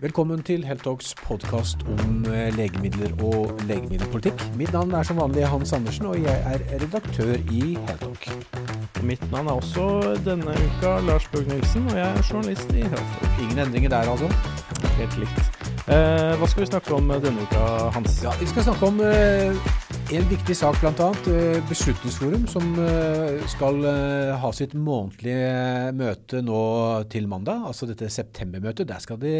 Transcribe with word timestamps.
Velkommen 0.00 0.40
til 0.40 0.62
Heltalks 0.64 1.10
podkast 1.26 1.82
om 1.84 2.22
eh, 2.32 2.46
legemidler 2.56 3.10
og 3.20 3.50
legemiddelpolitikk. 3.68 4.44
Mitt 4.56 4.72
navn 4.72 4.94
er 4.96 5.04
som 5.04 5.18
vanlig 5.20 5.44
Hans 5.44 5.74
Andersen, 5.76 6.06
og 6.08 6.16
jeg 6.22 6.38
er 6.48 6.62
redaktør 6.80 7.34
i 7.52 7.74
Heltalk. 7.74 8.30
Mitt 9.04 9.26
navn 9.28 9.50
er 9.52 9.60
også 9.60 10.14
denne 10.24 10.54
uka 10.56 10.94
Lars 11.04 11.28
Bøg 11.28 11.52
Nilsen, 11.52 11.84
og 11.92 11.98
jeg 11.98 12.06
er 12.06 12.24
journalist 12.30 12.72
i 12.72 12.86
Heltalk. 12.86 13.28
Ingen 13.42 13.60
endringer 13.66 13.92
der, 13.92 14.08
altså? 14.14 14.32
Helt 14.96 15.20
likt. 15.20 15.60
Eh, 15.84 16.32
hva 16.40 16.48
skal 16.48 16.64
vi 16.64 16.70
snakke 16.72 16.96
om 16.96 17.12
denne 17.20 17.44
uka, 17.44 17.68
Hans? 17.98 18.22
Ja, 18.24 18.32
Vi 18.40 18.48
skal 18.48 18.70
snakke 18.70 18.88
om 18.88 19.04
eh, 19.04 19.79
en 20.10 20.24
viktig 20.26 20.54
sak, 20.58 20.74
bl.a. 20.82 21.08
Eh, 21.30 21.58
Beslutningsforum, 21.68 22.46
som 22.50 22.64
eh, 22.82 23.44
skal 23.50 23.76
eh, 23.86 24.32
ha 24.42 24.48
sitt 24.56 24.72
månedlige 24.74 25.92
møte 25.94 26.40
nå 26.42 26.62
til 27.12 27.28
mandag. 27.30 27.62
Altså 27.68 27.86
dette 27.86 28.08
septembermøtet. 28.10 28.88
Der 28.90 29.02
skal 29.02 29.20
de 29.22 29.34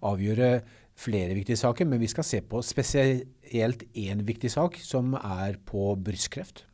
avgjøre 0.00 0.62
flere 0.96 1.36
viktige 1.36 1.60
saker, 1.60 1.88
men 1.90 2.00
vi 2.00 2.08
skal 2.08 2.24
se 2.24 2.40
på 2.40 2.62
spesielt 2.64 3.84
én 3.92 4.24
viktig 4.24 4.48
sak, 4.54 4.78
som 4.80 5.18
er 5.18 5.58
på 5.68 5.90
brystkreft. 6.00 6.64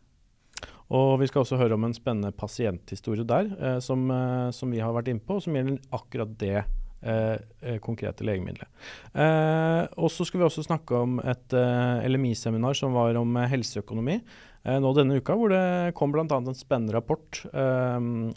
Og 0.94 1.16
vi 1.18 1.26
skal 1.26 1.42
også 1.42 1.58
høre 1.58 1.74
om 1.74 1.88
en 1.88 1.96
spennende 1.96 2.30
pasienthistorie 2.36 3.26
der, 3.26 3.80
som, 3.82 4.06
som, 4.52 4.70
vi 4.70 4.82
har 4.84 4.92
vært 4.94 5.08
inne 5.10 5.24
på, 5.24 5.40
som 5.40 5.56
gjelder 5.56 5.80
akkurat 5.96 6.34
det 6.38 6.60
eh, 7.02 7.36
eh 7.60 7.78
konkrete 7.82 8.24
legemidler. 8.26 8.70
Eh, 9.14 9.82
og 9.96 10.10
så 10.12 10.26
skal 10.28 10.42
vi 10.42 10.48
også 10.48 10.66
snakke 10.66 11.02
om 11.02 11.20
et 11.20 11.56
eh, 11.58 12.08
LMI-seminar 12.08 12.78
som 12.78 12.96
var 12.96 13.18
om 13.20 13.36
helseøkonomi 13.36 14.20
nå 14.62 14.90
denne 14.94 15.16
uka, 15.18 15.34
hvor 15.34 15.50
det 15.50 15.94
kom 15.98 16.12
bl.a. 16.14 16.22
en 16.22 16.54
spennende 16.54 16.94
rapport 16.94 17.40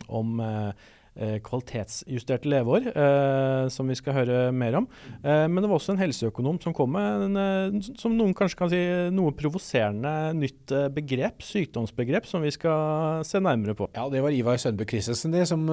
om 0.09 0.39
Eh, 0.41 0.71
kvalitetsjusterte 1.15 2.49
leveår, 2.51 2.89
eh, 2.91 3.67
som 3.71 3.87
vi 3.87 3.95
skal 3.95 4.17
høre 4.17 4.39
mer 4.51 4.75
om. 4.81 4.87
Eh, 5.23 5.45
men 5.47 5.61
det 5.61 5.69
var 5.69 5.77
også 5.79 5.93
en 5.93 6.01
helseøkonom 6.01 6.59
som 6.63 6.75
kom 6.75 6.91
med 6.95 7.37
en, 7.37 7.81
som 7.95 8.15
noen 8.17 8.33
kanskje 8.35 8.59
kan 8.59 8.71
si, 8.71 8.81
noe 9.15 9.31
provoserende 9.37 10.33
nytt 10.35 10.73
begrep, 10.95 11.43
sykdomsbegrep, 11.45 12.27
som 12.27 12.43
vi 12.43 12.51
skal 12.55 13.23
se 13.27 13.39
nærmere 13.39 13.77
på. 13.77 13.89
Ja, 13.95 14.09
det 14.11 14.23
var 14.25 14.35
Ivar 14.35 14.59
Sønbø 14.61 14.87
Christensen, 14.89 15.31
det, 15.35 15.45
som 15.49 15.65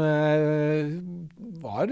var, 1.62 1.90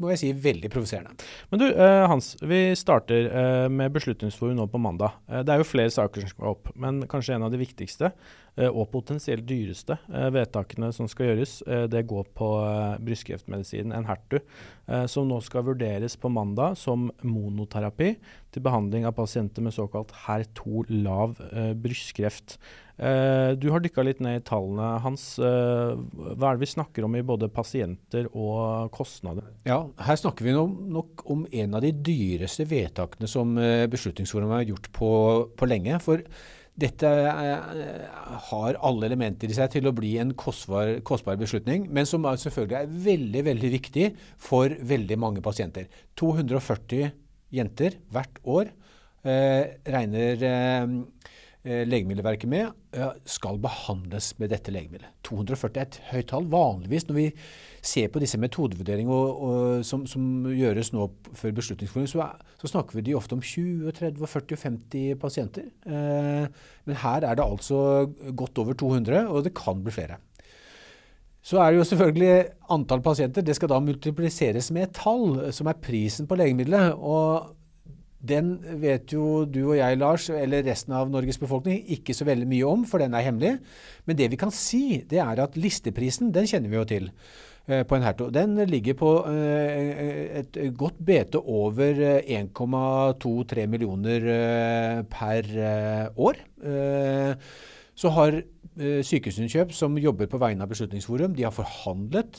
må 0.00 0.12
jeg 0.12 0.20
si, 0.20 0.32
veldig 0.34 0.70
provoserende. 0.72 1.14
Men 1.52 1.62
du, 1.62 1.66
Hans, 2.10 2.34
vi 2.42 2.62
starter 2.78 3.68
med 3.70 3.94
Beslutningsforum 3.94 4.58
nå 4.58 4.66
på 4.70 4.82
mandag. 4.82 5.18
Det 5.28 5.54
er 5.54 5.62
jo 5.62 5.68
flere 5.68 5.94
saker 5.94 6.24
som 6.24 6.34
skal 6.34 6.54
opp, 6.54 6.72
men 6.80 7.04
kanskje 7.10 7.36
en 7.36 7.46
av 7.46 7.54
de 7.54 7.60
viktigste 7.62 8.10
Eh, 8.58 8.68
og 8.68 8.88
potensielt 8.90 9.46
dyreste 9.46 9.96
eh, 10.10 10.28
vedtakene 10.34 10.90
som 10.94 11.08
skal 11.10 11.30
gjøres, 11.30 11.60
eh, 11.66 11.84
det 11.90 12.02
går 12.10 12.30
på 12.36 12.48
brystkreftmedisinen 13.02 13.94
Enhertu, 13.96 14.40
som 15.10 15.28
nå 15.28 15.38
skal 15.44 15.66
vurderes 15.68 16.16
på 16.18 16.30
mandag 16.32 16.76
som 16.80 17.08
monoterapi 17.22 18.14
til 18.50 18.64
behandling 18.64 19.06
av 19.06 19.14
pasienter 19.18 19.62
med 19.64 19.74
såkalt 19.76 20.12
HER2-lav 20.24 21.36
brystkreft. 21.78 22.56
Du 23.00 23.66
har 23.72 23.80
dykka 23.80 24.04
litt 24.04 24.18
ned 24.20 24.40
i 24.40 24.44
tallene, 24.44 24.88
Hans. 25.00 25.24
Hva 25.40 26.50
er 26.50 26.58
det 26.58 26.64
vi 26.64 26.68
snakker 26.74 27.06
om 27.06 27.14
i 27.16 27.24
både 27.24 27.48
pasienter 27.52 28.26
og 28.34 28.90
kostnader? 28.92 29.46
Ja, 29.64 29.84
Her 30.04 30.20
snakker 30.20 30.44
vi 30.44 30.52
nok 30.52 31.24
om 31.30 31.46
en 31.48 31.78
av 31.78 31.86
de 31.86 31.94
dyreste 31.96 32.66
vedtakene 32.68 33.30
som 33.30 33.54
Beslutningsforum 33.56 34.52
har 34.58 34.68
gjort 34.68 34.90
på, 34.96 35.12
på 35.56 35.70
lenge. 35.70 36.02
for 36.04 36.26
dette 36.78 37.08
eh, 37.08 38.04
har 38.50 38.78
alle 38.86 39.08
elementer 39.10 39.50
i 39.50 39.56
seg 39.56 39.72
til 39.74 39.88
å 39.90 39.94
bli 39.96 40.14
en 40.22 40.32
kostbar, 40.38 41.00
kostbar 41.06 41.38
beslutning, 41.40 41.88
men 41.90 42.08
som 42.08 42.24
selvfølgelig 42.24 42.78
er 42.78 42.94
veldig 43.08 43.42
veldig 43.50 43.72
viktig 43.74 44.06
for 44.40 44.72
veldig 44.92 45.18
mange 45.20 45.42
pasienter. 45.44 45.90
240 46.20 47.10
jenter 47.54 47.98
hvert 48.14 48.40
år 48.46 48.70
eh, 49.26 49.76
regner 49.90 50.46
eh, 50.46 50.96
Legemiddelverket 51.60 52.48
med 52.48 52.70
skal 53.28 53.58
behandles 53.60 54.30
med 54.40 54.48
dette 54.48 54.72
legemiddelet. 54.72 55.12
240 55.28 55.76
er 55.76 55.84
et 55.84 55.98
høyt 56.08 56.30
tall. 56.30 56.46
Vanligvis 56.48 57.04
når 57.08 57.18
vi 57.18 57.26
ser 57.84 58.08
på 58.12 58.22
disse 58.22 58.40
metodevurderingene 58.40 59.84
som, 59.84 60.06
som, 60.08 60.24
gjøres 60.48 60.92
nå 60.94 61.10
før 61.36 61.52
beslutningsforum, 61.58 62.08
så, 62.08 62.30
så, 62.62 62.70
snakker 62.72 62.96
vi 62.96 63.04
de 63.10 63.18
ofte 63.18 63.36
om 63.36 63.44
20, 63.44 63.92
30, 63.98 64.32
40, 64.38 64.60
50 64.64 65.20
pasienter. 65.20 65.68
Eh, 65.84 66.48
men 66.88 67.00
her 67.04 67.28
er 67.28 67.36
det 67.36 67.44
altså 67.44 68.08
godt 68.32 68.64
over 68.64 68.80
200, 68.80 69.28
og 69.28 69.44
det 69.44 69.52
kan 69.56 69.84
bli 69.84 69.92
flere. 69.94 70.16
Så 71.44 71.60
er 71.60 71.70
det 71.70 71.80
jo 71.80 71.88
selvfølgelig 71.88 72.34
antall 72.72 73.00
pasienter. 73.04 73.44
Det 73.44 73.56
skal 73.56 73.70
da 73.72 73.80
multipliseres 73.84 74.68
med 74.76 74.88
et 74.88 74.98
tall, 74.98 75.52
som 75.56 75.68
er 75.70 75.80
prisen 75.80 76.28
på 76.28 76.36
legemiddelet. 76.40 76.96
og 76.96 77.56
den 78.20 78.58
vet 78.82 79.14
jo 79.14 79.46
du 79.48 79.62
og 79.70 79.76
jeg, 79.78 79.96
Lars, 80.00 80.26
eller 80.28 80.64
resten 80.66 80.92
av 80.96 81.08
Norges 81.08 81.40
befolkning 81.40 81.80
ikke 81.96 82.12
så 82.16 82.26
veldig 82.28 82.48
mye 82.50 82.68
om, 82.68 82.82
for 82.88 83.00
den 83.00 83.16
er 83.16 83.24
hemmelig. 83.24 83.54
Men 84.04 84.18
det 84.18 84.28
vi 84.32 84.38
kan 84.40 84.52
si, 84.52 85.00
det 85.08 85.22
er 85.24 85.40
at 85.40 85.56
listeprisen, 85.56 86.32
den 86.34 86.48
kjenner 86.50 86.68
vi 86.68 86.76
jo 86.76 86.84
til 86.90 87.08
eh, 87.08 87.80
på 87.88 87.96
en 87.96 88.04
herto. 88.04 88.28
Den 88.34 88.58
ligger 88.68 88.98
på 89.00 89.14
eh, 89.32 90.42
et 90.42 90.60
godt 90.76 91.00
bete 91.00 91.40
over 91.40 92.04
1,2-3 92.20 93.64
eh, 93.64 93.70
millioner 93.72 94.30
eh, 94.36 95.02
per 95.08 95.52
eh, 95.56 96.06
år. 96.20 96.44
Eh, 96.60 97.52
så 98.00 98.16
har 98.16 98.42
Sykehusinnkjøp, 98.80 99.74
som 99.76 99.96
jobber 100.00 100.28
på 100.30 100.38
vegne 100.40 100.64
av 100.64 100.70
Beslutningsforum, 100.70 101.34
de 101.36 101.42
har 101.44 101.52
forhandlet 101.52 102.38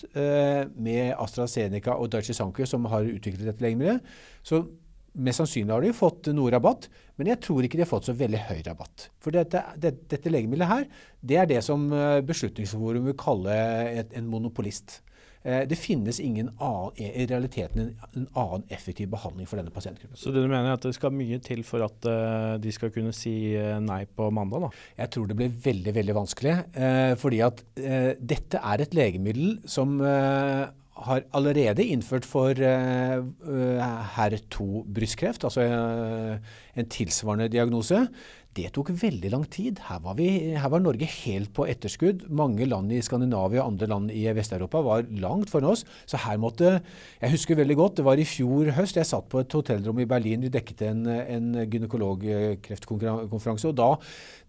med 0.73 1.11
AstraZeneca 1.21 1.93
og 2.01 2.07
Daiichi 2.09 2.33
Sankyo, 2.33 2.65
som 2.65 2.87
har 2.89 3.05
utviklet 3.05 3.51
dette 3.51 3.61
legemiddelet. 3.61 4.07
Så 4.41 4.63
Mest 5.11 5.41
sannsynlig 5.41 5.73
har 5.73 5.83
de 5.83 5.91
fått 5.91 6.29
noe 6.31 6.51
rabatt, 6.53 6.88
men 7.19 7.27
jeg 7.33 7.41
tror 7.44 7.66
ikke 7.67 7.75
de 7.79 7.83
har 7.83 7.89
fått 7.89 8.07
så 8.07 8.16
veldig 8.16 8.45
høy 8.47 8.61
rabatt. 8.63 9.09
For 9.19 9.35
dette, 9.35 9.59
det, 9.83 9.97
dette 10.11 10.31
legemiddelet 10.31 10.72
her, 10.72 10.85
det 11.19 11.39
er 11.41 11.49
det 11.49 11.61
som 11.67 11.89
eh, 11.91 12.22
Beslutningsforum 12.23 13.09
vil 13.09 13.17
kalle 13.19 13.57
et, 13.91 14.16
en 14.16 14.29
monopolist. 14.31 15.01
Eh, 15.44 15.66
det 15.67 15.75
finnes 15.81 16.22
ingen 16.23 16.53
annen, 16.63 16.95
i 16.95 17.27
realiteten 17.27 17.83
en, 17.83 17.94
en, 18.13 18.29
annen 18.39 18.63
effektiv 18.72 19.11
behandling 19.11 19.51
for 19.51 19.59
denne 19.59 19.75
pasientgruppen. 19.75 20.16
Så 20.16 20.31
det 20.31 20.45
du 20.45 20.47
mener 20.47 20.72
er 20.72 20.79
at 20.79 20.88
det 20.88 20.95
skal 20.95 21.11
mye 21.17 21.41
til 21.43 21.66
for 21.67 21.83
at 21.83 22.07
uh, 22.07 22.55
de 22.63 22.72
skal 22.72 22.95
kunne 22.95 23.11
si 23.11 23.35
nei 23.83 24.05
på 24.07 24.31
mandag? 24.31 24.69
da? 24.69 24.73
Jeg 25.03 25.11
tror 25.17 25.28
det 25.28 25.41
blir 25.41 25.61
veldig 25.67 25.97
veldig 25.99 26.19
vanskelig. 26.22 26.59
Fordi 27.19 27.43
at 27.43 27.66
dette 27.75 28.63
er 28.63 28.85
et 28.85 28.95
legemiddel 28.95 29.57
som 29.67 29.97
har 30.91 31.24
allerede 31.34 31.85
innført 31.88 32.25
for 32.28 32.52
uh, 32.52 33.24
eh, 33.24 33.79
HER2-brystkreft, 34.16 35.46
altså 35.47 35.63
uh, 35.63 36.35
en 36.78 36.90
tilsvarende 36.91 37.47
diagnose. 37.52 38.07
Det 38.52 38.74
tok 38.75 38.91
veldig 39.00 39.29
lang 39.31 39.46
tid. 39.47 39.79
Her 39.88 40.02
var, 40.03 40.18
vi, 40.19 40.28
her 40.59 40.69
var, 40.69 40.81
Norge 40.84 41.07
helt 41.07 41.53
på 41.56 41.63
etterskudd. 41.72 42.28
Mange 42.28 42.68
land 42.68 42.91
i 42.91 43.00
Skandinavia 43.02 43.63
og 43.63 43.72
andre 43.72 43.88
land 43.88 44.12
i 44.12 44.25
Vest-Europa 44.35 44.81
var 44.84 45.07
langt 45.24 45.50
foran 45.53 45.72
oss. 45.72 45.85
Så 46.06 46.18
her 46.19 46.38
måtte 46.38 46.81
Jeg 47.22 47.31
husker 47.31 47.56
veldig 47.56 47.78
godt, 47.79 47.97
det 47.97 48.06
var 48.06 48.19
i 48.19 48.28
fjor 48.28 48.73
høst. 48.75 49.00
Jeg 49.00 49.08
satt 49.08 49.29
på 49.31 49.40
et 49.40 49.56
hotellrom 49.56 50.00
i 50.03 50.09
Berlin. 50.09 50.44
Vi 50.44 50.52
dekket 50.52 50.84
en, 50.90 51.08
en 51.08 51.56
gynekologkreftkonferanse. 51.63 53.72
Og 53.72 53.79
da, 53.79 53.96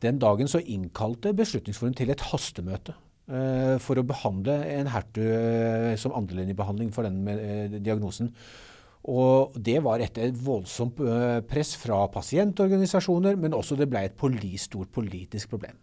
den 0.02 0.18
dagen 0.18 0.50
så 0.50 0.58
innkalte 0.58 1.30
Beslutningsforum 1.38 1.94
til 1.94 2.10
et 2.10 2.26
hastemøte. 2.32 2.98
Eh, 3.30 3.76
for 3.78 4.00
å 4.00 4.02
behandle 4.02 4.56
en 4.74 4.88
hertu 4.90 5.22
eh, 5.22 5.92
som 6.00 6.14
andrelinjebehandling 6.18 6.90
for 6.90 7.06
den 7.06 7.20
med, 7.22 7.38
eh, 7.38 7.78
diagnosen. 7.78 8.32
Og 9.06 9.54
Det 9.54 9.78
var 9.82 9.98
etter 9.98 10.28
et 10.28 10.34
voldsomt 10.34 10.94
press 11.48 11.74
fra 11.74 12.06
pasientorganisasjoner, 12.06 13.34
men 13.36 13.50
også 13.50 13.76
det 13.76 13.88
ble 13.90 14.04
et 14.04 14.60
stort 14.60 14.92
politisk 14.92 15.50
problem. 15.50 15.74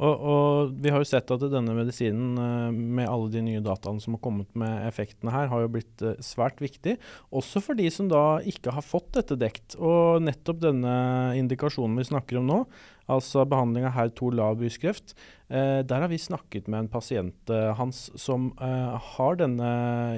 Og, 0.00 0.14
og, 0.14 0.72
Vi 0.82 0.90
har 0.90 1.02
jo 1.02 1.08
sett 1.08 1.30
at 1.30 1.44
denne 1.52 1.74
medisinen, 1.76 2.38
med 2.72 3.06
alle 3.06 3.28
de 3.30 3.42
nye 3.44 3.62
dataene 3.62 4.02
som 4.02 4.16
har 4.16 4.22
kommet 4.24 4.48
med 4.58 4.86
effektene 4.88 5.34
her, 5.34 5.50
har 5.52 5.64
jo 5.64 5.72
blitt 5.76 6.06
svært 6.24 6.62
viktig. 6.64 6.96
Også 7.30 7.62
for 7.62 7.78
de 7.78 7.90
som 7.92 8.08
da 8.10 8.40
ikke 8.48 8.74
har 8.74 8.86
fått 8.86 9.12
dette 9.18 9.38
dekt. 9.38 9.76
Og 9.78 10.24
nettopp 10.24 10.64
denne 10.64 10.96
indikasjonen 11.38 12.00
vi 12.00 12.08
snakker 12.08 12.40
om 12.40 12.48
nå, 12.48 12.58
altså 13.12 13.44
behandling 13.46 13.86
av 13.86 13.94
HER2 13.98 14.32
lav 14.38 14.58
brystkreft, 14.58 15.14
Eh, 15.52 15.82
der 15.84 16.00
har 16.00 16.08
vi 16.08 16.16
snakket 16.20 16.68
med 16.70 16.86
en 16.86 16.88
pasient 16.88 17.50
eh, 17.52 17.72
hans 17.76 18.06
som 18.20 18.48
eh, 18.56 19.08
har 19.16 19.36
denne 19.36 19.68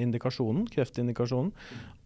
indikasjonen, 0.05 0.69
kreftindikasjonen, 0.71 1.51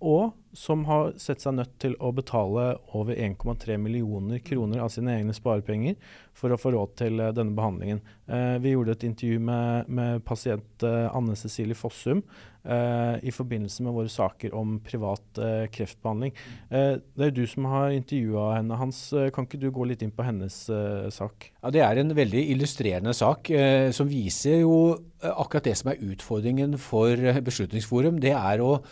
og 0.00 0.36
som 0.58 0.84
har 0.88 1.12
sett 1.20 1.42
seg 1.42 1.54
nødt 1.58 1.74
til 1.82 1.94
å 2.02 2.10
betale 2.14 2.70
over 2.96 3.14
1,3 3.14 3.76
millioner 3.78 4.40
kroner 4.42 4.80
av 4.82 4.92
sine 4.94 5.14
egne 5.18 5.34
sparepenger 5.36 5.98
for 6.38 6.54
å 6.54 6.58
få 6.60 6.72
råd 6.74 6.94
til 6.98 7.20
uh, 7.20 7.32
denne 7.34 7.56
behandlingen. 7.56 8.00
Eh, 8.26 8.56
vi 8.62 8.72
gjorde 8.74 8.94
et 8.94 9.04
intervju 9.08 9.40
med, 9.42 9.88
med 9.90 10.22
pasient 10.26 10.84
eh, 10.86 11.08
Anne 11.10 11.34
Cecilie 11.38 11.78
Fossum 11.78 12.22
i 12.68 13.30
forbindelse 13.32 13.80
med 13.86 13.94
våre 13.96 14.10
saker 14.12 14.52
om 14.52 14.74
privat 14.84 15.38
kreftbehandling. 15.72 16.34
det 16.68 17.22
er 17.22 17.30
jo 17.30 17.36
du 17.38 17.46
som 17.48 17.64
har 17.70 17.94
intervjua 17.94 18.58
henne, 18.58 18.76
Hans. 18.76 18.98
kan 19.32 19.46
ikke 19.46 19.60
du 19.62 19.70
gå 19.72 19.86
litt 19.88 20.02
inn 20.04 20.12
på 20.12 20.26
hennes 20.26 20.58
sak? 21.14 21.46
Ja, 21.62 21.70
Det 21.72 21.80
er 21.80 22.02
en 22.02 22.12
veldig 22.18 22.42
illustrerende 22.52 23.14
sak 23.16 23.48
som 23.96 24.10
viser 24.10 24.66
jo 24.66 24.74
akkurat 25.22 25.70
det 25.70 25.78
som 25.80 25.94
er 25.94 26.02
utfordringen 26.10 26.76
for 26.82 27.16
Beslutningsforum. 27.46 28.20
Det 28.20 28.34
er 28.36 28.60
å 28.60 28.82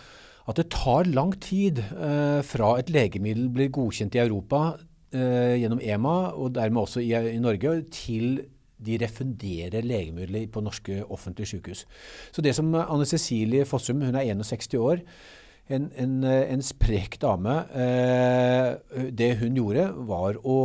at 0.46 0.58
det 0.60 0.68
tar 0.74 1.08
lang 1.10 1.32
tid 1.42 1.80
eh, 1.82 2.40
fra 2.46 2.76
et 2.80 2.90
legemiddel 2.94 3.48
blir 3.52 3.72
godkjent 3.74 4.14
i 4.14 4.22
Europa 4.22 4.76
eh, 5.14 5.56
gjennom 5.62 5.80
EMA, 5.82 6.18
og 6.38 6.54
dermed 6.58 6.84
også 6.84 7.02
i, 7.02 7.10
i, 7.32 7.40
Norge, 7.42 7.80
til 7.94 8.44
de 8.86 8.98
refunderer 9.00 9.86
legemidler 9.86 10.46
på 10.52 10.62
norske 10.62 11.00
offentlige 11.02 11.56
sykehus. 11.56 11.86
Så 12.30 12.44
det 12.44 12.54
som 12.54 12.74
Anne 12.76 13.08
Cecilie 13.08 13.66
Fossum, 13.66 14.04
hun 14.04 14.14
er 14.14 14.28
61 14.28 14.78
år, 14.78 15.02
en, 15.66 15.88
en, 15.98 16.20
en 16.22 16.62
sprek 16.62 17.16
dame. 17.18 17.56
Eh, 17.74 19.08
det 19.10 19.32
hun 19.40 19.56
gjorde, 19.58 19.88
var 20.06 20.38
å, 20.38 20.58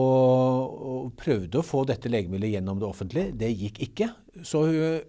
å 0.92 0.98
prøvde 1.18 1.58
å 1.58 1.66
få 1.66 1.88
dette 1.90 2.12
legemiddelet 2.12 2.60
gjennom 2.60 2.84
det 2.84 2.90
offentlige. 2.92 3.34
Det 3.34 3.50
gikk 3.50 3.82
ikke. 3.88 4.12
Så 4.46 4.68
hun 4.70 5.02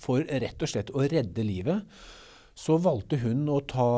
for 0.00 0.24
rett 0.24 0.60
og 0.60 0.68
slett 0.68 0.90
å 0.92 1.04
redde 1.08 1.44
livet 1.46 1.86
så 2.58 2.76
valgte 2.82 3.18
hun 3.22 3.46
å 3.48 3.60
ta 3.64 3.90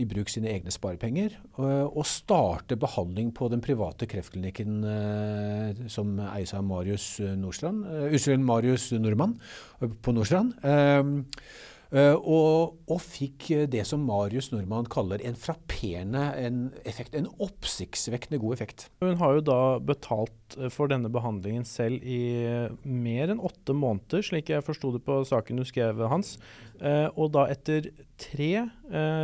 i 0.00 0.06
bruk 0.08 0.30
sine 0.32 0.50
egne 0.50 0.72
sparepenger 0.74 1.36
eh, 1.36 1.86
og 1.86 2.06
starte 2.08 2.78
behandling 2.80 3.30
på 3.36 3.50
den 3.52 3.62
private 3.64 4.08
kreftklinikken 4.10 4.78
eh, 4.88 5.82
som 5.92 6.16
eies 6.30 6.54
av 6.56 6.66
Marius 6.66 7.10
Nordstrand, 7.38 7.86
uh, 7.86 8.36
Marius 8.42 8.90
Nordmann 8.96 9.36
på 9.78 10.14
Nordstrand. 10.16 10.56
Uh, 11.88 12.20
og, 12.20 12.74
og, 12.84 12.98
fikk 13.00 13.46
det 13.72 13.80
som 13.88 14.02
Marius 14.04 14.50
Nordmann 14.52 14.90
kaller 14.92 15.22
en 15.24 15.36
frapperende 15.40 16.24
en 16.36 16.58
effekt. 16.88 17.14
En 17.16 17.30
oppsiktsvekkende 17.40 18.40
god 18.42 18.58
effekt. 18.58 18.88
Hun 19.00 19.16
har 19.22 19.38
jo 19.38 19.44
da 19.46 19.60
betalt 19.80 20.56
for 20.74 20.92
denne 20.92 21.08
behandlingen 21.12 21.64
selv 21.68 22.04
i 22.04 22.20
mer 22.84 23.32
enn 23.32 23.40
åtte 23.40 23.72
måneder, 23.76 24.24
slik 24.24 24.52
jeg 24.52 24.66
forsto 24.66 24.92
det 24.94 25.00
på 25.06 25.22
saken 25.28 25.60
du 25.60 25.64
skrev, 25.68 26.00
Hans. 26.12 26.36
Og 26.80 27.32
da 27.34 27.46
etter 27.52 27.90
tre 28.20 28.50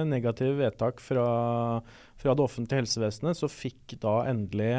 negative 0.04 0.58
vedtak 0.58 1.00
fra, 1.00 1.26
fra, 2.20 2.34
det 2.34 2.44
offentlige 2.44 2.82
helsevesenet, 2.82 3.38
så 3.40 3.48
fikk 3.48 3.96
da 4.04 4.18
endelig, 4.28 4.72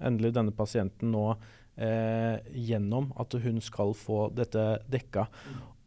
endelig 0.00 0.32
denne 0.36 0.56
pasienten 0.56 1.12
nå 1.12 1.32
gjennom 1.76 3.12
at 3.20 3.36
hun 3.44 3.60
skal 3.64 3.92
få 3.96 4.28
dette 4.36 4.70
dekka. 4.90 5.28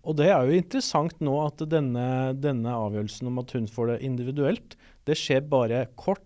Og 0.08 0.18
det 0.18 0.32
er 0.32 0.48
jo 0.48 0.58
interessant 0.58 1.22
nå 1.24 1.38
at 1.44 1.62
denne, 1.70 2.34
denne, 2.40 2.74
avgjørelsen 2.74 3.30
om 3.30 3.40
at 3.44 3.54
hun 3.58 3.70
får 3.70 3.94
det 3.94 4.02
individuelt, 4.08 4.76
det 5.10 5.18
skjer 5.18 5.46
bare 5.50 5.86
kort, 6.00 6.24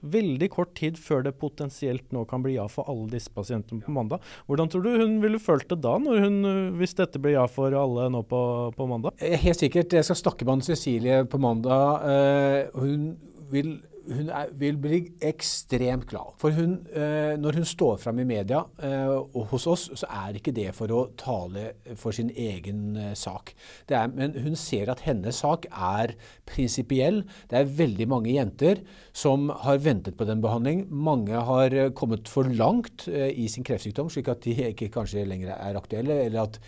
veldig 0.00 0.48
kort 0.52 0.72
tid 0.78 0.96
før 1.00 1.26
det 1.26 1.34
potensielt 1.40 2.06
nå 2.14 2.22
kan 2.28 2.40
bli 2.44 2.54
ja 2.54 2.64
for 2.72 2.88
alle 2.88 3.08
disse 3.12 3.32
pasientene 3.34 3.84
på 3.84 3.92
mandag. 3.92 4.24
Hvordan 4.48 4.72
tror 4.72 4.84
du 4.84 4.96
hun 4.96 5.18
ville 5.24 5.40
følt 5.42 5.68
det 5.68 5.80
da, 5.84 5.96
hun, 5.98 6.40
hvis 6.80 6.96
dette 6.96 7.20
blir 7.20 7.36
ja 7.36 7.44
for 7.52 7.74
alle 7.76 8.08
nå 8.14 8.22
på, 8.28 8.40
på, 8.76 8.88
mandag? 8.88 9.16
Helt 9.20 9.60
sikkert. 9.60 9.92
Jeg 9.92 10.08
skal 10.08 10.22
snakke 10.22 10.46
med 10.46 10.58
Anne 10.58 10.68
Cecilie 10.70 11.20
på 11.28 11.40
mandag. 11.42 12.08
Uh, 12.08 12.80
hun 12.80 13.10
vil 13.52 13.76
hun 14.08 14.30
er, 14.32 14.50
vil 14.58 14.78
bli 14.80 15.00
ekstremt 15.24 16.06
glad. 16.10 16.34
For 16.40 16.54
hun, 16.56 16.78
eh, 16.92 17.34
når 17.40 17.60
hun 17.60 17.66
står 17.68 17.96
fram 18.02 18.20
i 18.22 18.26
media 18.28 18.62
eh, 18.82 19.10
og 19.12 19.48
hos 19.52 19.66
oss, 19.70 19.88
så 20.00 20.08
er 20.24 20.38
ikke 20.38 20.54
det 20.56 20.70
for 20.76 20.92
å 20.94 21.02
tale 21.18 21.72
for 21.98 22.16
sin 22.16 22.30
egen 22.32 22.96
eh, 22.96 23.14
sak. 23.18 23.54
Er, 23.88 24.08
men 24.14 24.36
hun 24.44 24.56
ser 24.58 24.92
at 24.92 25.02
hennes 25.06 25.42
sak 25.44 25.68
er 25.70 26.14
prinsipiell. 26.48 27.22
Det 27.50 27.60
er 27.60 27.74
veldig 27.78 28.08
mange 28.10 28.34
jenter 28.34 28.82
som 29.16 29.48
har 29.64 29.82
ventet 29.84 30.16
på 30.18 30.28
den 30.28 30.42
behandling. 30.44 30.86
Mange 30.90 31.42
har 31.50 31.74
eh, 31.74 31.90
kommet 31.96 32.30
for 32.30 32.48
langt 32.48 33.08
eh, 33.10 33.32
i 33.32 33.48
sin 33.52 33.66
kreftsykdom, 33.66 34.12
slik 34.12 34.30
at 34.32 34.44
de 34.46 34.56
ikke 34.72 34.92
kanskje 34.94 35.26
lenger 35.28 35.54
er 35.56 35.78
aktuelle. 35.80 36.22
eller 36.28 36.46
at 36.46 36.62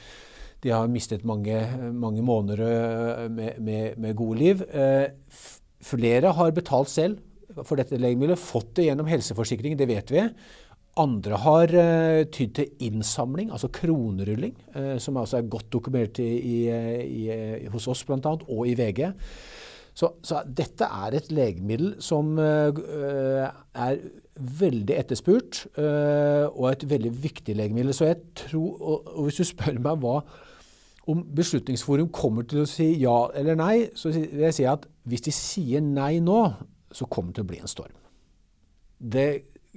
de 0.60 0.68
har 0.74 0.90
mistet 0.92 1.24
mange, 1.24 1.56
mange 1.96 2.22
måneder 2.22 2.60
eh, 2.66 3.24
med, 3.32 3.58
med, 3.64 3.98
med 3.98 4.16
gode 4.18 4.38
liv. 4.38 4.62
Flere 5.80 6.34
har 6.36 6.52
betalt 6.52 6.90
selv 6.92 7.18
for 7.62 7.78
dette 7.80 7.98
legemiddelet, 7.98 8.40
fått 8.40 8.74
det 8.78 8.88
gjennom 8.88 9.08
helseforsikring, 9.10 9.76
det 9.78 9.88
vet 9.90 10.12
vi. 10.14 10.26
Andre 10.98 11.38
har 11.38 11.72
uh, 11.76 12.20
tydd 12.34 12.54
til 12.58 12.86
innsamling, 12.88 13.52
altså 13.54 13.70
kronerulling, 13.72 14.56
uh, 14.74 14.96
som 15.02 15.20
altså 15.20 15.38
er 15.38 15.50
godt 15.50 15.70
dokumentert 15.72 16.18
i, 16.24 16.32
i, 16.66 17.26
i, 17.30 17.68
hos 17.70 17.86
oss 17.90 18.02
bl.a., 18.08 18.34
og 18.34 18.64
i 18.66 18.74
VG. 18.78 19.04
Så, 19.94 20.08
så, 20.24 20.40
dette 20.46 20.86
er 20.86 21.14
et 21.18 21.30
legemiddel 21.34 21.94
som 22.02 22.34
uh, 22.38 22.70
er 23.74 24.02
veldig 24.40 24.94
etterspurt, 24.96 25.66
og 25.76 26.62
et 26.70 26.84
veldig 26.88 27.10
viktig 27.22 27.52
legemiddel. 27.58 27.92
Så 27.92 28.06
jeg 28.08 28.22
tror, 28.46 28.70
og, 28.80 29.10
og 29.18 29.26
hvis 29.26 29.42
du 29.42 29.44
spør 29.50 29.76
meg 29.84 30.00
hva 30.00 30.22
om 31.10 31.22
Beslutningsforum 31.36 32.10
kommer 32.14 32.46
til 32.48 32.62
å 32.62 32.68
si 32.68 32.86
ja 33.00 33.16
eller 33.36 33.58
nei, 33.58 33.74
så 33.96 34.12
vil 34.14 34.44
jeg 34.46 34.56
si 34.56 34.66
at 34.68 34.86
hvis 35.08 35.24
de 35.26 35.34
sier 35.34 35.84
nei 35.84 36.18
nå, 36.24 36.38
så 36.90 37.06
kommer 37.06 37.32
det 37.32 37.40
til 37.40 37.48
å 37.48 37.50
bli 37.52 37.60
en 37.62 37.70
storm. 37.70 37.98
Det, 38.98 39.26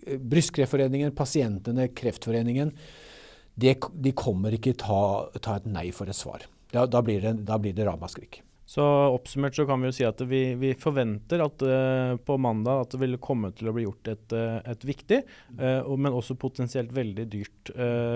eh, 0.05 0.17
Brystkreftforeningen, 0.19 1.13
pasientene, 1.15 1.89
Kreftforeningen, 1.95 2.73
det, 3.55 3.77
de 3.93 4.15
kommer 4.17 4.55
ikke 4.55 4.73
ta, 4.81 5.29
ta 5.39 5.59
et 5.59 5.69
nei 5.69 5.91
for 5.93 6.09
et 6.09 6.17
svar. 6.17 6.47
Da, 6.73 6.87
da 6.89 7.03
blir 7.05 7.21
det, 7.21 7.37
da 7.45 7.59
det 7.61 7.85
ramaskrik. 7.85 8.41
Så 8.65 8.83
oppsummert 9.13 9.57
så 9.57 9.65
kan 9.67 9.81
vi 9.81 9.89
jo 9.89 9.95
si 9.95 10.05
at 10.07 10.21
vi, 10.25 10.41
vi 10.57 10.71
forventer 10.79 11.43
at 11.43 11.65
uh, 11.67 12.15
på 12.15 12.37
mandag 12.41 12.85
at 12.85 12.95
det 12.95 13.01
vil 13.03 13.19
komme 13.21 13.51
til 13.53 13.69
å 13.69 13.73
bli 13.75 13.83
gjort 13.83 14.09
et, 14.13 14.33
uh, 14.33 14.63
et 14.71 14.85
viktig, 14.87 15.19
uh, 15.59 15.91
men 15.99 16.15
også 16.15 16.39
potensielt 16.39 16.93
veldig 16.95 17.27
dyrt 17.29 17.73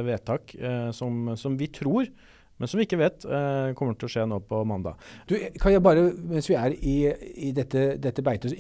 vedtak 0.08 0.52
som, 0.96 1.34
som, 1.40 1.56
vi 1.60 1.70
tror 1.72 2.08
men 2.58 2.70
som 2.70 2.80
vi 2.80 2.88
ikke 2.88 2.98
vet 2.98 3.26
eh, 3.30 3.72
kommer 3.78 3.98
til 3.98 4.08
å 4.08 4.12
skje 4.12 4.24
nå 4.30 4.40
på 4.50 4.64
mandag. 4.68 4.98
Du, 5.30 5.36
kan 5.62 5.74
jeg 5.74 5.84
bare, 5.86 6.08
Mens 6.28 6.50
vi 6.50 6.58
er 6.58 6.74
i, 6.74 6.96
i 7.48 7.52
dette, 7.56 7.84
dette 8.02 8.24
beitet, 8.26 8.56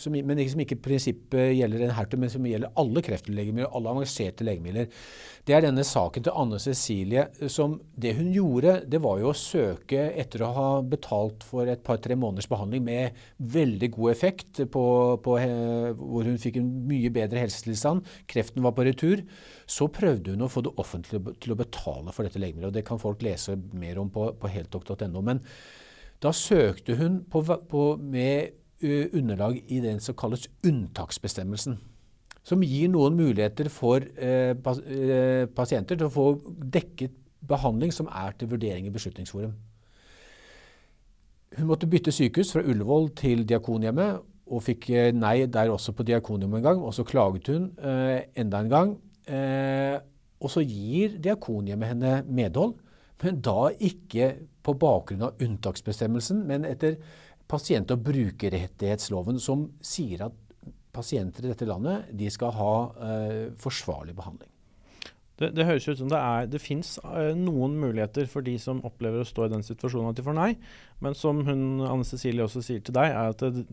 som, 0.00 0.16
men 0.16 0.40
ikke, 0.40 0.52
som 0.54 0.62
ikke 0.64 0.80
prinsippet 0.84 1.52
gjelder 1.58 1.84
en 1.84 1.94
hertug, 1.98 2.22
men 2.22 2.32
som 2.32 2.46
gjelder 2.48 2.72
alle 2.80 3.02
kreftlegemidler, 3.04 3.68
alle 3.68 3.92
avanserte 3.92 4.46
legemidler, 4.48 4.88
det 5.44 5.52
er 5.52 5.66
denne 5.66 5.84
saken 5.84 6.24
til 6.24 6.36
Anne 6.40 6.60
Cecilie. 6.62 7.26
som 7.52 7.76
Det 7.92 8.14
hun 8.16 8.30
gjorde, 8.32 8.78
det 8.88 9.02
var 9.04 9.20
jo 9.20 9.28
å 9.28 9.36
søke 9.36 10.06
etter 10.16 10.46
å 10.46 10.52
ha 10.56 10.68
betalt 10.80 11.44
for 11.44 11.68
et 11.68 11.84
par-tre 11.84 12.16
måneders 12.16 12.48
behandling 12.48 12.86
med 12.86 13.20
veldig 13.38 13.90
god 13.98 14.14
effekt, 14.14 14.62
på, 14.72 14.84
på, 15.20 15.36
hvor 16.00 16.24
hun 16.24 16.40
fikk 16.40 16.62
en 16.62 16.72
mye 16.88 17.12
bedre 17.12 17.44
helsetilstand. 17.44 18.08
Kreften 18.30 18.64
var 18.64 18.72
på 18.72 18.88
retur. 18.88 19.20
Så 19.68 19.88
prøvde 19.92 20.32
hun 20.32 20.44
å 20.44 20.50
få 20.52 20.64
det 20.64 20.74
offentlige 20.80 21.36
til 21.44 21.52
å 21.52 21.58
betale 21.60 22.12
for 22.12 22.24
dette 22.24 22.40
legemiddelet. 22.40 22.72
og 22.72 22.76
Det 22.78 22.86
kan 22.88 23.00
folk 23.00 23.22
lese 23.24 23.33
mer 23.72 23.98
om 24.02 24.10
på, 24.10 24.30
på 24.40 24.50
heltok.no. 24.50 25.20
Men 25.24 25.40
da 26.22 26.32
søkte 26.32 26.96
hun 26.96 27.22
på, 27.30 27.42
på, 27.68 27.96
med 28.00 28.54
underlag 29.14 29.62
i 29.68 29.80
den 29.80 30.00
som 30.00 30.16
kalles 30.18 30.48
unntaksbestemmelsen. 30.66 31.78
Som 32.44 32.62
gir 32.62 32.90
noen 32.92 33.16
muligheter 33.16 33.70
for 33.72 34.04
eh, 34.04 34.52
pas, 34.60 34.80
eh, 34.84 35.46
pasienter 35.48 35.96
til 35.96 36.10
å 36.10 36.12
få 36.12 36.26
dekket 36.74 37.14
behandling 37.48 37.92
som 37.92 38.08
er 38.08 38.36
til 38.36 38.50
vurdering 38.50 38.86
i 38.88 38.92
Beslutningsforum. 38.92 39.54
Hun 41.54 41.68
måtte 41.68 41.88
bytte 41.88 42.12
sykehus 42.12 42.52
fra 42.52 42.64
Ullevål 42.64 43.12
til 43.16 43.44
Diakonhjemmet, 43.48 44.20
og 44.44 44.60
fikk 44.60 44.90
nei 45.16 45.46
der 45.48 45.70
også 45.72 45.94
på 45.96 46.04
Diakonhjemmet 46.04 46.60
en 46.60 46.66
gang. 46.66 46.80
Og 46.84 46.92
så 46.92 47.04
klaget 47.06 47.48
hun 47.48 47.70
eh, 47.78 48.26
enda 48.36 48.60
en 48.60 48.72
gang. 48.72 48.94
Og 50.44 50.50
så 50.52 50.60
gir 50.60 51.14
Diakonhjemmet 51.24 51.94
henne 51.94 52.16
medhold, 52.28 52.74
men 53.24 53.42
da 53.44 53.70
ikke 53.72 54.34
på 54.64 54.76
bakgrunn 54.80 55.26
av 55.26 55.44
unntaksbestemmelsen, 55.44 56.44
men 56.48 56.66
etter 56.68 56.98
pasient- 57.50 57.92
og 57.92 58.02
brukerrettighetsloven, 58.06 59.40
som 59.40 59.68
sier 59.84 60.26
at 60.28 60.40
pasienter 60.94 61.44
i 61.44 61.52
dette 61.52 61.66
landet 61.68 62.10
de 62.14 62.28
skal 62.30 62.54
ha 62.54 62.74
eh, 63.08 63.46
forsvarlig 63.60 64.14
behandling. 64.16 64.50
Det, 65.34 65.48
det, 65.50 65.64
høres 65.66 65.88
ut 65.88 65.98
som 65.98 66.10
det, 66.12 66.18
er, 66.18 66.44
det 66.46 66.60
fins 66.62 66.92
uh, 67.02 67.32
noen 67.34 67.72
muligheter 67.82 68.28
for 68.30 68.46
de 68.46 68.54
som 68.62 68.78
opplever 68.86 69.24
å 69.24 69.26
stå 69.26 69.48
i 69.48 69.50
den 69.50 69.64
situasjonen 69.66 70.12
at 70.12 70.20
de 70.20 70.22
får 70.22 70.36
nei. 70.38 70.52
Men 71.02 71.16
som 71.18 71.40
hun, 71.42 71.64
Anne 71.82 72.06
Cecilie 72.06 72.44
også 72.44 72.62
sier 72.62 72.84
til 72.86 72.94
deg, 72.94 73.10
er 73.10 73.32
at 73.32 73.42
det, 73.42 73.64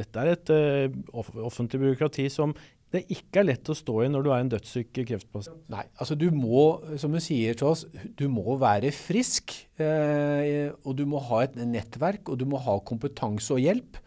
dette 0.00 0.22
er 0.22 0.32
et 0.32 0.52
uh, 0.56 1.20
offentlig 1.44 1.82
byråkrati 1.82 2.24
som 2.32 2.56
det 2.90 3.04
ikke 3.14 3.42
er 3.42 3.46
lett 3.52 3.70
å 3.70 3.76
stå 3.76 3.96
i 4.02 4.10
når 4.10 4.24
du 4.26 4.28
er 4.32 4.42
en 4.42 4.50
dødssyk 4.50 5.00
kreftpasient? 5.06 5.62
Nei, 5.70 5.84
altså 6.02 6.16
du 6.18 6.26
må, 6.34 6.64
som 6.98 7.14
hun 7.14 7.22
sier 7.22 7.54
til 7.58 7.70
oss, 7.70 7.84
du 8.18 8.26
må 8.32 8.56
være 8.58 8.90
frisk. 8.94 9.54
Eh, 9.78 10.72
og 10.82 10.96
du 10.98 11.04
må 11.08 11.22
ha 11.28 11.44
et 11.46 11.54
nettverk, 11.60 12.32
og 12.32 12.40
du 12.40 12.48
må 12.50 12.58
ha 12.64 12.80
kompetanse 12.86 13.54
og 13.54 13.62
hjelp 13.62 14.00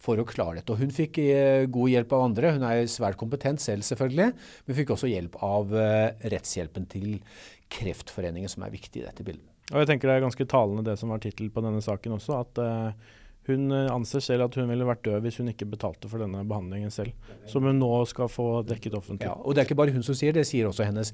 for 0.00 0.16
å 0.16 0.24
klare 0.24 0.60
dette. 0.60 0.72
Og 0.72 0.80
hun 0.80 0.94
fikk 0.94 1.20
eh, 1.20 1.68
god 1.68 1.92
hjelp 1.92 2.16
av 2.16 2.26
andre. 2.30 2.54
Hun 2.56 2.66
er 2.70 2.88
svært 2.88 3.20
kompetent 3.20 3.60
selv, 3.60 3.84
selvfølgelig, 3.84 4.32
men 4.64 4.78
fikk 4.78 4.94
også 4.96 5.10
hjelp 5.12 5.36
av 5.44 5.76
eh, 5.76 6.28
rettshjelpen 6.32 6.88
til 6.90 7.08
Kreftforeningen, 7.70 8.50
som 8.50 8.64
er 8.66 8.72
viktig 8.72 9.02
i 9.02 9.06
dette 9.06 9.26
bildet. 9.26 9.46
Og 9.70 9.82
jeg 9.82 9.92
tenker 9.92 10.10
Det 10.10 10.14
er 10.16 10.24
ganske 10.24 10.46
talende 10.50 10.82
det 10.88 10.96
som 10.98 11.12
var 11.12 11.20
tittelen 11.22 11.52
på 11.54 11.62
denne 11.62 11.82
saken 11.84 12.16
også. 12.16 12.40
at 12.40 12.58
uh, 12.58 13.10
hun 13.50 13.70
eh, 13.74 13.88
anser 13.92 14.22
selv 14.24 14.46
at 14.46 14.56
hun 14.58 14.68
ville 14.70 14.86
vært 14.88 15.02
død 15.06 15.24
hvis 15.24 15.40
hun 15.40 15.50
ikke 15.52 15.68
betalte 15.70 16.10
for 16.10 16.22
denne 16.22 16.42
behandlingen 16.48 16.92
selv. 16.94 17.14
Som 17.50 17.68
hun 17.68 17.80
nå 17.80 17.90
skal 18.10 18.30
få 18.30 18.48
dekket 18.68 18.96
offentlig. 18.98 19.28
Ja, 19.28 19.36
og 19.36 19.54
Det 19.54 19.62
er 19.62 19.68
ikke 19.68 19.80
bare 19.82 19.94
hun 19.94 20.06
som 20.06 20.18
sier 20.18 20.36
det, 20.36 20.46
sier 20.48 20.70
også 20.70 20.88
hennes 20.88 21.12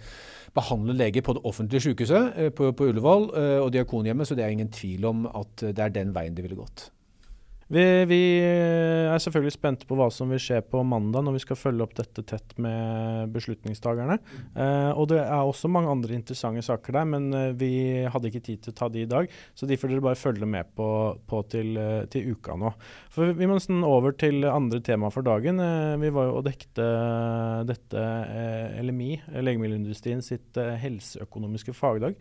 behandlende 0.56 0.98
lege 0.98 1.22
på 1.22 1.36
det 1.36 1.44
offentlige 1.44 1.88
sykehuset 1.88 2.36
eh, 2.36 2.50
på, 2.50 2.72
på 2.76 2.90
Ullevål 2.92 3.30
eh, 3.36 3.58
og 3.60 3.72
Diakonhjemmet, 3.74 4.28
så 4.28 4.38
det 4.38 4.46
er 4.46 4.54
ingen 4.54 4.72
tvil 4.72 5.08
om 5.08 5.26
at 5.28 5.68
det 5.68 5.82
er 5.82 5.96
den 6.00 6.14
veien 6.16 6.36
de 6.36 6.46
ville 6.46 6.58
gått. 6.58 6.90
Vi, 7.66 7.82
vi, 8.06 8.18
er 9.10 9.18
selvfølgelig 9.18 9.56
spente 9.56 9.86
på 9.88 9.96
hva 9.98 10.06
som 10.14 10.30
vil 10.30 10.38
skje 10.38 10.60
på 10.70 10.84
mandag, 10.86 11.24
når 11.26 11.34
vi 11.34 11.42
skal 11.42 11.58
følge 11.58 11.82
opp 11.82 11.96
dette 11.98 12.22
tett 12.22 12.54
med 12.62 13.32
beslutningstakerne. 13.34 14.20
Eh, 14.54 14.90
og 14.94 15.08
det 15.10 15.18
er 15.24 15.40
også 15.40 15.70
mange 15.72 15.90
andre 15.90 16.14
interessante 16.14 16.62
saker 16.62 16.94
der, 16.94 17.08
men 17.10 17.26
eh, 17.34 17.56
vi 17.58 17.72
hadde 18.06 18.30
ikke 18.30 18.44
tid 18.46 18.62
til 18.62 18.74
å 18.74 18.78
ta 18.78 18.90
de 18.92 19.02
i 19.02 19.10
dag. 19.10 19.26
Så 19.58 19.66
de 19.66 19.78
får 19.80 19.90
dere 19.90 20.06
bare 20.06 20.20
følge 20.20 20.46
med 20.46 20.70
på, 20.78 20.88
på 21.26 21.42
til, 21.50 21.72
eh, 21.82 22.06
til, 22.12 22.36
uka 22.36 22.54
nå. 22.60 22.70
For 23.10 23.34
Vi 23.34 23.50
må 23.50 23.58
nesten 23.58 23.82
over 23.86 24.14
til 24.14 24.46
andre 24.46 24.78
tema 24.86 25.10
for 25.10 25.26
dagen. 25.26 25.58
Eh, 25.58 25.98
vi 26.04 26.14
var 26.14 26.30
jo 26.30 26.38
og 26.38 26.46
dekte 26.46 26.86
dette 27.66 28.06
eh, 28.06 28.78
LMI, 28.86 29.10
legemiddelindustrien 29.42 30.22
sitt 30.22 30.54
eh, 30.60 30.76
helseøkonomiske 30.86 31.74
fagdag. 31.74 32.14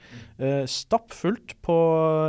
stappfullt 0.69 1.53
på 1.65 1.75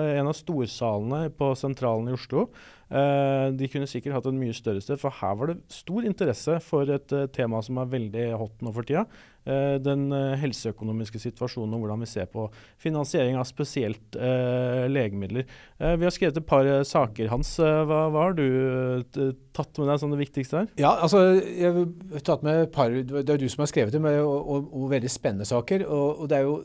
en 0.04 0.28
av 0.28 0.34
storsalene 0.36 1.30
på 1.32 1.54
Sentralen 1.56 2.10
i 2.10 2.16
Oslo. 2.16 2.50
Uh, 2.86 3.50
de 3.58 3.66
kunne 3.66 3.88
sikkert 3.90 4.14
hatt 4.14 4.26
en 4.30 4.36
mye 4.38 4.54
større 4.54 4.82
sted, 4.84 5.00
for 5.00 5.14
her 5.18 5.32
var 5.38 5.50
det 5.50 5.56
stor 5.74 6.04
interesse 6.06 6.60
for 6.62 6.86
et 6.94 7.14
uh, 7.16 7.24
tema 7.34 7.58
som 7.66 7.80
er 7.82 7.90
veldig 7.96 8.26
hot 8.38 8.62
nå 8.62 8.70
for 8.76 8.86
tida. 8.86 9.06
Uh, 9.46 9.76
den 9.78 10.08
helseøkonomiske 10.40 11.20
situasjonen 11.22 11.76
og 11.76 11.84
hvordan 11.84 12.02
vi 12.02 12.10
ser 12.10 12.26
på 12.30 12.48
finansiering 12.82 13.38
av 13.38 13.46
spesielt 13.48 14.16
legemidler. 14.16 15.46
vi 15.78 16.04
har 16.04 16.12
skrevet 16.14 16.38
et 16.40 16.46
par 16.46 16.66
saker, 16.86 17.28
Hans. 17.30 17.56
Hva, 17.60 18.00
hva, 18.10 18.26
har 18.26 18.34
du 18.36 19.34
tatt 19.56 19.80
med 19.80 19.90
deg 19.90 20.00
som 20.00 20.12
det 20.12 20.20
viktigste 20.20 20.60
her? 20.60 20.68
Ja, 20.80 20.92
altså, 21.04 21.22
jeg 21.38 21.72
har 21.72 22.22
tatt 22.26 22.44
med 22.46 22.66
et 22.66 22.72
par, 22.74 22.92
Det 22.92 23.24
er 23.24 23.40
du 23.40 23.48
som 23.52 23.64
har 23.64 23.70
skrevet 23.72 23.94
dem, 23.94 24.06
og, 24.06 24.36
og, 24.36 24.70
og 24.72 24.92
veldig 24.92 25.10
spennende 25.12 25.48
saker. 25.48 25.86
Og, 25.86 26.22
og, 26.22 26.30
det 26.30 26.38
er 26.38 26.46
jo, 26.46 26.56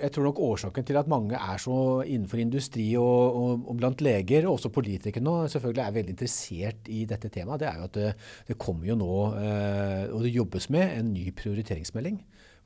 jeg 0.00 0.12
tror 0.12 0.26
nok 0.28 0.42
årsaken 0.44 0.86
til 0.86 0.98
at 1.00 1.08
mange 1.10 1.38
er 1.38 1.60
så 1.62 1.76
innenfor 2.04 2.42
industri 2.42 2.86
og, 3.00 3.68
blant 3.80 4.02
leger, 4.04 4.46
og 4.46 4.58
også 4.58 4.72
politikere 4.74 5.24
nå, 5.24 5.36
selvfølgelig 5.52 5.84
er 5.84 5.96
veldig 5.96 6.14
interessert 6.16 6.90
i 6.92 7.04
dette 7.08 7.30
temaet, 7.32 7.62
det 7.62 7.70
er 7.70 7.78
jo 7.80 7.88
at 7.88 7.96
det, 7.96 8.10
det 8.50 8.58
kommer 8.60 8.90
jo 8.90 8.98
nå, 9.00 9.14
eh, 9.40 10.04
og 10.12 10.24
det 10.26 10.34
jobbes 10.34 10.68
med, 10.74 10.98
en 10.98 11.12
ny 11.14 11.30
prioriteringsmelding. 11.36 11.99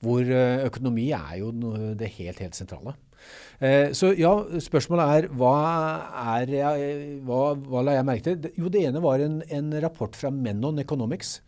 Hvor 0.05 0.21
eh, 0.27 0.65
økonomi 0.69 1.09
er 1.17 1.41
jo 1.41 1.51
det 1.97 2.13
helt, 2.19 2.43
helt 2.43 2.59
sentrale. 2.59 2.95
Eh, 3.63 3.93
så 3.97 4.13
ja, 4.19 4.33
spørsmålet 4.61 5.13
er 5.17 5.29
hva, 5.39 5.57
er 6.37 6.55
hva, 7.25 7.43
hva 7.57 7.85
la 7.85 7.99
jeg 7.99 8.09
merke 8.09 8.27
til? 8.29 8.51
Jo, 8.61 8.73
det 8.73 8.85
ene 8.89 9.05
var 9.05 9.25
en, 9.25 9.41
en 9.49 9.71
rapport 9.85 10.17
fra 10.19 10.33
Menon 10.35 10.83
Economics, 10.83 11.39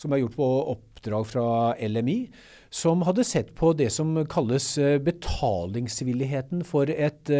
som 0.00 0.14
er 0.14 0.22
gjort 0.22 0.36
på 0.38 0.50
oppdrag 0.74 1.26
fra 1.30 1.46
LMI 1.82 2.18
som 2.74 3.04
hadde 3.06 3.22
sett 3.22 3.52
på 3.54 3.68
det 3.78 3.86
som 3.94 4.16
kalles 4.26 4.64
eh, 4.82 4.96
betalingsvilligheten 5.02 6.64
for 6.66 6.90
et 6.90 7.30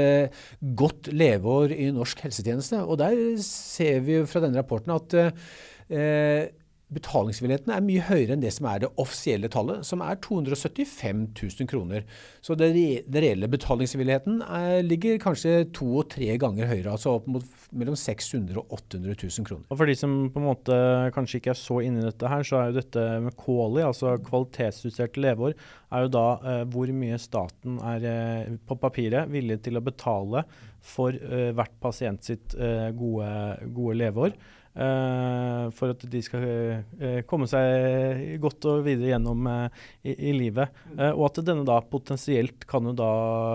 godt 0.79 1.11
leveår 1.11 1.75
i 1.75 1.89
norsk 1.95 2.23
helsetjeneste. 2.27 2.85
Og 2.87 3.01
der 3.03 3.19
ser 3.43 4.05
vi 4.07 4.21
fra 4.31 4.45
denne 4.45 4.63
rapporten 4.63 4.95
at 4.95 5.17
uh, 5.19 6.47
betalingsvilligheten 6.93 7.73
er 7.73 7.85
mye 7.85 8.03
høyere 8.05 8.35
enn 8.35 8.43
det 8.43 8.53
som 8.55 8.67
er 8.69 8.83
det 8.83 8.91
offisielle 9.01 9.49
tallet, 9.53 9.85
som 9.89 10.03
er 10.05 10.19
275 10.23 11.23
000 11.33 11.69
kroner. 11.71 12.05
Så 12.45 12.57
det 12.59 12.71
reelle 13.15 13.49
betalingsvilligheten 13.51 14.43
er, 14.45 14.83
ligger 14.85 15.21
kanskje 15.23 15.65
to 15.75 15.89
og 16.03 16.11
tre 16.13 16.29
ganger 16.41 16.69
høyere, 16.71 16.93
altså 16.93 17.17
opp 17.17 17.31
mot 17.31 17.47
mellom 17.75 17.97
600 17.99 18.61
og 18.61 18.77
800 18.77 19.17
000 19.17 19.49
kroner. 19.49 19.65
Og 19.71 19.81
For 19.81 19.91
de 19.91 19.97
som 19.99 20.19
på 20.35 20.43
en 20.43 20.49
måte 20.51 20.77
kanskje 21.17 21.41
ikke 21.41 21.55
er 21.55 21.61
så 21.63 21.81
inne 21.85 22.03
i 22.03 22.07
dette 22.07 22.31
her, 22.31 22.45
så 22.47 22.61
er 22.61 22.71
jo 22.71 22.79
dette 22.79 23.07
med 23.25 23.39
QALY, 23.41 23.83
altså 23.89 24.15
kvalitetsjusterte 24.29 25.25
leveår, 25.25 25.57
er 25.95 26.05
jo 26.05 26.13
da 26.15 26.27
eh, 26.43 26.63
hvor 26.75 26.91
mye 26.95 27.19
staten 27.23 27.81
er 27.87 28.07
eh, 28.11 28.55
på 28.69 28.79
papiret 28.83 29.31
villig 29.33 29.61
til 29.65 29.79
å 29.79 29.85
betale 29.85 30.45
for 30.85 31.17
eh, 31.17 31.51
hvert 31.57 31.79
pasient 31.83 32.27
sitt 32.27 32.55
eh, 32.59 32.91
gode, 32.97 33.31
gode 33.75 33.97
leveår. 34.03 34.37
Uh, 34.75 35.71
for 35.71 35.93
at 35.93 36.01
de 36.11 36.21
skal 36.25 36.43
uh, 36.43 37.21
komme 37.31 37.47
seg 37.47 38.41
godt 38.43 38.67
og 38.73 38.81
videre 38.83 39.13
gjennom 39.13 39.47
uh, 39.47 39.85
i, 40.03 40.17
i, 40.17 40.33
livet. 40.35 40.75
og 41.13 41.29
at 41.29 41.39
denne 41.47 41.63
da 41.69 41.77
potensielt 41.87 42.67
kan 42.67 42.91
jo 42.91 42.95
da, 42.99 43.13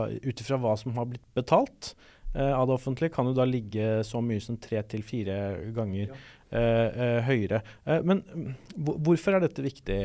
ut 0.08 0.44
ifra 0.46 0.60
hva 0.64 0.78
som 0.80 0.96
har 0.96 1.10
blitt 1.12 1.28
betalt 1.36 1.94
av 2.30 2.68
det 2.70 2.76
offentlige, 2.76 3.10
kan 3.10 3.26
jo 3.26 3.34
da 3.34 3.42
ligge 3.50 4.04
så 4.06 4.20
mye 4.22 4.42
som 4.44 4.60
tre 4.62 4.84
til 4.86 5.02
fire 5.02 5.36
ganger 5.74 6.12
ja. 6.12 6.18
Eh, 6.50 6.88
eh, 6.98 7.20
høyere. 7.28 7.60
Eh, 7.86 8.00
men 8.02 8.24
mm, 8.26 8.54
hvorfor 9.06 9.36
er 9.38 9.44
dette 9.44 9.62
viktig? 9.62 9.98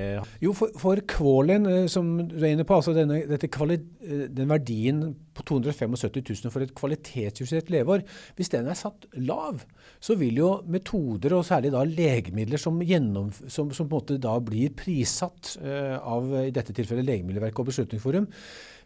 Jo, 0.44 0.50
for, 0.52 0.74
for 0.76 1.00
Kvålen, 1.08 1.64
som 1.88 2.10
du 2.20 2.34
er 2.36 2.50
inne 2.50 2.66
på, 2.68 2.76
altså 2.76 2.92
denne, 2.92 3.22
den 3.24 4.50
verdien 4.50 4.98
på 5.32 5.46
275 5.48 5.96
000 6.44 6.52
for 6.52 6.66
et 6.66 6.74
kvalitetsjustert 6.76 7.72
leveår, 7.72 8.04
hvis 8.36 8.52
den 8.52 8.68
er 8.68 8.76
satt 8.76 9.08
lav, 9.24 9.64
så 10.04 10.18
vil 10.20 10.42
jo 10.42 10.50
metoder, 10.68 11.32
og 11.32 11.48
særlig 11.48 11.72
da 11.72 11.86
legemidler 11.88 12.60
som, 12.60 12.76
gjennom, 12.84 13.32
som, 13.48 13.72
som 13.72 13.88
på 13.88 13.94
en 13.94 14.02
måte 14.02 14.20
da 14.20 14.36
blir 14.44 14.76
prissatt 14.76 15.56
av 15.64 16.28
i 16.42 16.52
dette 16.52 16.76
tilfellet 16.76 17.08
Legemiddelverket 17.08 17.64
og 17.64 17.70
Beslutningsforum 17.70 18.28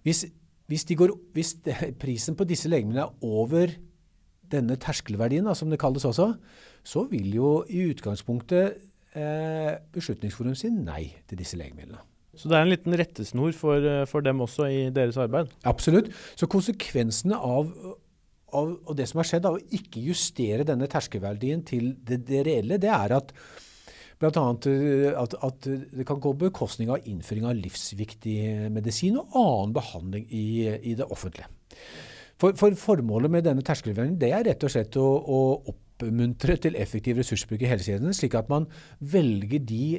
hvis, 0.07 0.23
hvis, 0.71 0.87
går, 0.95 1.11
hvis 1.35 1.57
prisen 2.03 2.39
på 2.39 2.47
disse 2.47 2.71
legemidlene 2.71 3.09
er 3.09 3.35
over 3.35 3.75
denne 4.53 4.79
terskelverdien, 4.81 5.47
da, 5.49 5.55
som 5.57 5.71
det 5.73 5.81
kalles 5.81 6.07
også, 6.09 6.33
så 6.87 7.05
vil 7.11 7.33
jo 7.37 7.53
i 7.69 7.89
utgangspunktet 7.93 8.79
eh, 9.19 9.73
Beslutningsforum 9.95 10.57
si 10.59 10.71
nei 10.73 11.05
til 11.29 11.41
disse 11.41 11.59
legemidlene. 11.61 12.01
Så 12.39 12.51
det 12.51 12.59
er 12.59 12.67
en 12.67 12.71
liten 12.71 12.95
rettesnor 12.99 13.55
for, 13.57 13.83
eh, 13.83 14.05
for 14.09 14.25
dem 14.25 14.43
også 14.45 14.69
i 14.71 14.83
deres 14.95 15.19
arbeid? 15.21 15.51
Absolutt. 15.69 16.13
Så 16.39 16.51
konsekvensene 16.51 17.39
av, 17.39 17.73
av, 18.55 18.75
av 18.89 18.99
det 18.99 19.09
som 19.11 19.23
har 19.23 19.31
skjedd, 19.31 19.49
av 19.49 19.59
å 19.59 19.79
ikke 19.81 20.05
justere 20.07 20.67
denne 20.69 20.91
terskelverdien 20.91 21.65
til 21.67 21.97
det, 21.99 22.23
det 22.29 22.45
reelle, 22.47 22.81
det 22.81 22.93
er 22.95 23.19
at 23.19 23.35
Bl.a. 24.19 24.31
Eh, 24.67 25.13
at, 25.15 25.35
at 25.47 25.67
det 25.69 26.07
kan 26.07 26.19
gå 26.23 26.33
bekostning 26.41 26.91
av 26.91 27.07
innføring 27.07 27.47
av 27.47 27.59
livsviktig 27.59 28.39
medisin 28.75 29.19
og 29.21 29.37
annen 29.39 29.75
behandling 29.77 30.25
i, 30.35 30.47
i 30.91 30.97
det 30.99 31.07
offentlige. 31.07 31.47
For, 32.39 32.55
for, 32.55 32.75
formålet 32.79 33.33
med 33.35 33.47
denne 33.49 33.65
terskelverdenen 33.67 34.19
det 34.21 34.31
er 34.35 34.45
rett 34.47 34.63
og 34.63 34.71
slett 34.71 34.99
å, 35.01 35.07
å 35.07 35.41
oppmuntre 35.73 36.55
til 36.63 36.77
effektiv 36.79 37.19
ressursbruk 37.19 37.65
i 37.65 37.71
helsetjenesten, 37.71 38.15
slik 38.15 38.37
at 38.39 38.51
man 38.53 38.69
velger 39.03 39.65
de 39.67 39.99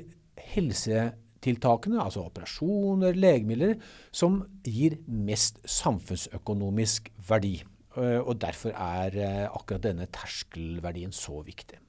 helsetiltakene, 0.54 2.00
altså 2.00 2.24
operasjoner, 2.30 3.18
legemidler, 3.20 3.76
som 4.16 4.40
gir 4.64 4.96
mest 5.08 5.60
samfunnsøkonomisk 5.68 7.12
verdi. 7.28 7.58
Eh, 8.00 8.20
og 8.22 8.40
Derfor 8.40 8.72
er 8.72 9.20
eh, 9.20 9.46
akkurat 9.50 9.84
denne 9.90 10.08
terskelverdien 10.14 11.12
så 11.16 11.42
viktig. 11.44 11.82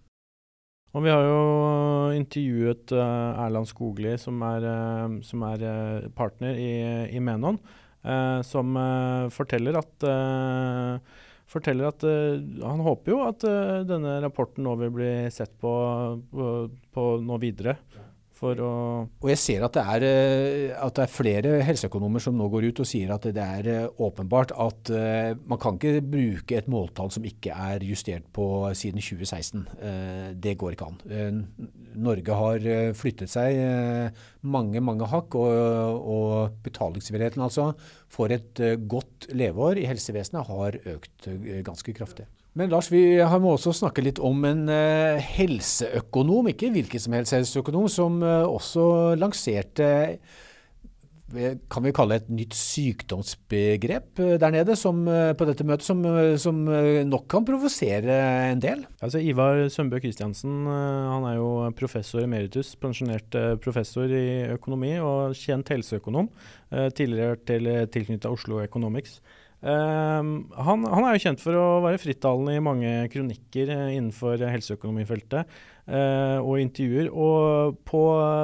Og 0.90 1.04
Vi 1.04 1.12
har 1.14 1.22
jo 1.22 1.44
intervjuet 2.16 2.90
eh, 2.96 3.44
Erland 3.44 3.70
Skogli, 3.70 4.16
som 4.18 4.42
er, 4.42 4.66
som 5.22 5.46
er 5.46 6.10
partner 6.18 6.58
i, 6.58 6.72
i 7.14 7.22
Menon, 7.22 7.60
som 8.46 8.78
forteller 9.34 9.76
at 9.76 10.06
forteller 11.50 11.90
at 11.90 12.04
uh, 12.06 12.38
han 12.62 12.82
håper 12.84 13.14
jo 13.14 13.20
at 13.26 13.46
uh, 13.46 13.80
denne 13.86 14.18
rapporten 14.24 14.64
nå 14.66 14.76
vil 14.84 14.94
bli 14.94 15.10
sett 15.34 15.56
på, 15.60 15.72
på, 16.30 16.52
på 16.94 17.06
nå 17.24 17.40
videre. 17.42 17.76
Og 19.20 19.26
jeg 19.28 19.38
ser 19.40 19.64
at 19.66 19.74
det, 19.76 19.82
er, 19.84 20.04
eh, 20.06 20.70
at 20.72 20.96
det, 20.96 21.04
er, 21.04 21.12
flere 21.12 21.52
helseøkonomer 21.66 22.22
som 22.24 22.38
nå 22.38 22.46
går 22.48 22.70
ut 22.70 22.80
og 22.80 22.88
sier 22.88 23.12
at 23.12 23.26
det 23.36 23.44
er 23.44 23.90
åpenbart 24.00 24.54
at 24.56 24.92
uh, 24.94 25.36
man 25.44 25.60
kan 25.60 25.76
ikke 25.76 26.00
bruke 26.00 26.56
et 26.56 26.70
måltall 26.72 27.12
som 27.12 27.26
ikke 27.28 27.52
er 27.52 27.84
justert 27.84 28.24
på 28.32 28.46
siden 28.72 29.04
2016. 29.04 29.66
Uh, 29.76 30.32
det 30.32 30.56
går 30.60 30.72
ikke 30.76 30.88
an. 30.88 31.44
Norge 32.00 32.40
har 32.40 32.66
flyttet 32.96 33.32
seg 33.32 33.58
mange, 34.40 34.80
mange 34.80 35.08
hakk, 35.10 35.36
og, 35.36 36.00
og 36.00 36.60
betalingsvilligheten 36.64 37.44
altså 37.44 37.72
for 38.08 38.32
et 38.32 38.62
godt 38.88 39.28
leveår 39.36 39.82
i 39.82 39.88
helsevesenet 39.90 40.48
har 40.48 40.78
økt 40.94 41.28
ganske 41.66 41.96
kraftig. 41.96 42.28
Men 42.58 42.72
Lars, 42.72 42.90
vi 42.90 43.02
må 43.42 43.54
også 43.54 43.72
snakke 43.76 44.02
litt 44.02 44.18
om 44.18 44.44
en 44.48 44.64
uh, 44.66 45.20
helseøkonom, 45.36 46.50
ikke 46.50 46.72
hvilken 46.74 47.02
som 47.02 47.14
helst 47.14 47.36
helseøkonom, 47.36 47.86
som 47.92 48.22
også 48.26 48.86
lanserte 49.20 49.90
kan 51.70 51.84
vi 51.84 51.92
kalle 51.94 52.16
et 52.18 52.28
nytt 52.32 52.54
sykdomsbegrep 52.58 54.20
eh, 54.22 54.36
der 54.40 54.54
nede 54.54 54.74
som, 54.78 55.02
eh, 55.08 55.32
på 55.38 55.46
dette 55.46 55.64
møtet, 55.66 55.86
som, 55.86 56.02
eh, 56.04 56.36
som 56.40 56.58
nok 57.06 57.28
kan 57.30 57.46
provosere 57.46 58.16
en 58.50 58.62
del? 58.62 58.84
Altså 59.00 59.22
Ivar 59.22 59.68
Sømbø 59.70 60.00
Christiansen 60.02 60.66
han 60.66 61.26
er 61.30 61.36
jo 61.38 61.70
professor 61.78 62.24
emeritus, 62.24 62.74
pensjonert 62.80 63.30
professor 63.62 64.10
i 64.10 64.50
økonomi 64.56 64.96
og 64.98 65.36
kjent 65.38 65.70
helseøkonom. 65.70 66.28
Tidligere 66.70 67.38
til, 67.46 67.68
tilknytta 67.90 68.30
Oslo 68.30 68.60
Economics. 68.62 69.20
Um, 69.60 70.48
han, 70.56 70.86
han, 70.88 71.04
er 71.04 71.16
jo 71.18 71.22
kjent 71.26 71.42
for 71.42 71.56
å 71.58 71.64
være 71.84 72.00
frittalende 72.00 72.54
i 72.56 72.62
mange 72.64 72.90
kronikker 73.12 73.68
innenfor 73.92 74.40
helseøkonomifeltet 74.48 75.44
uh, 75.44 76.40
og 76.40 76.62
intervjuer. 76.62 77.10
Og 77.12 77.76
på 77.88 78.02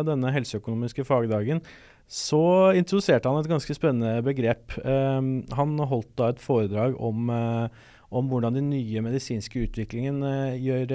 denne 0.09 0.33
helseøkonomiske 0.35 1.07
fagdagen 1.09 1.65
så 2.07 2.71
introduserte 2.77 3.33
han 3.33 3.41
et 3.41 3.51
ganske 3.51 3.75
spennende 3.79 4.21
begrep. 4.27 4.77
Um, 4.85 5.41
han 5.57 5.75
holdt 5.81 6.13
da 6.21 6.31
et 6.35 6.45
foredrag 6.45 7.01
om, 7.01 7.33
uh, 7.33 7.97
om 8.13 8.29
hvordan 8.31 8.61
den 8.61 8.71
nye 8.71 9.03
medisinske 9.03 9.65
utviklingen 9.65 10.21
gjør, 10.63 10.95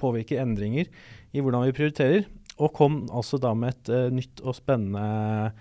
påvirker 0.00 0.40
endringer 0.42 0.88
i 1.30 1.44
hvordan 1.44 1.68
vi 1.68 1.76
prioriterer. 1.76 2.26
Og 2.58 2.72
kom 2.74 3.04
altså 3.14 3.38
da 3.38 3.52
med 3.54 3.76
et 3.76 4.14
nytt 4.16 4.40
og 4.42 4.56
spennende 4.56 5.52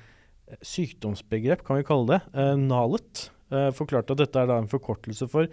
sykdomsbegrep, 0.66 1.62
kan 1.68 1.78
vi 1.78 1.86
kalle 1.86 2.16
det. 2.16 2.48
NALET. 2.58 3.28
Forklarte 3.78 4.16
at 4.16 4.22
dette 4.26 4.42
er 4.42 4.50
da 4.50 4.58
en 4.60 4.72
forkortelse 4.72 5.28
for 5.32 5.48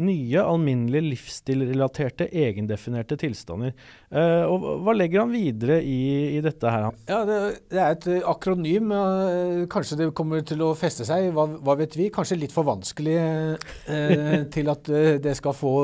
nye, 0.00 0.40
alminnelige 0.40 1.04
livsstilrelaterte, 1.04 2.28
egendefinerte 2.32 3.18
tilstander. 3.20 3.74
Uh, 4.08 4.48
og 4.48 4.66
Hva 4.86 4.94
legger 4.96 5.22
han 5.22 5.34
videre 5.34 5.78
i, 5.84 6.38
i 6.38 6.40
dette 6.44 6.72
her? 6.72 6.88
Ja, 7.10 7.20
det, 7.28 7.40
det, 7.72 7.80
er 7.80 7.96
et 7.96 8.08
akronym. 8.32 8.92
Uh, 8.92 9.64
kanskje 9.72 10.00
det 10.00 10.10
kommer 10.16 10.44
til 10.48 10.64
å 10.64 10.72
feste 10.78 11.06
seg, 11.08 11.30
hva, 11.36 11.46
hva 11.60 11.76
vet 11.80 11.96
vi? 11.98 12.08
Kanskje 12.14 12.40
litt 12.40 12.54
for 12.54 12.68
vanskelig 12.68 13.18
uh, 13.20 14.38
til 14.54 14.72
at 14.72 14.92
det 15.22 15.36
skal 15.38 15.56
få 15.56 15.74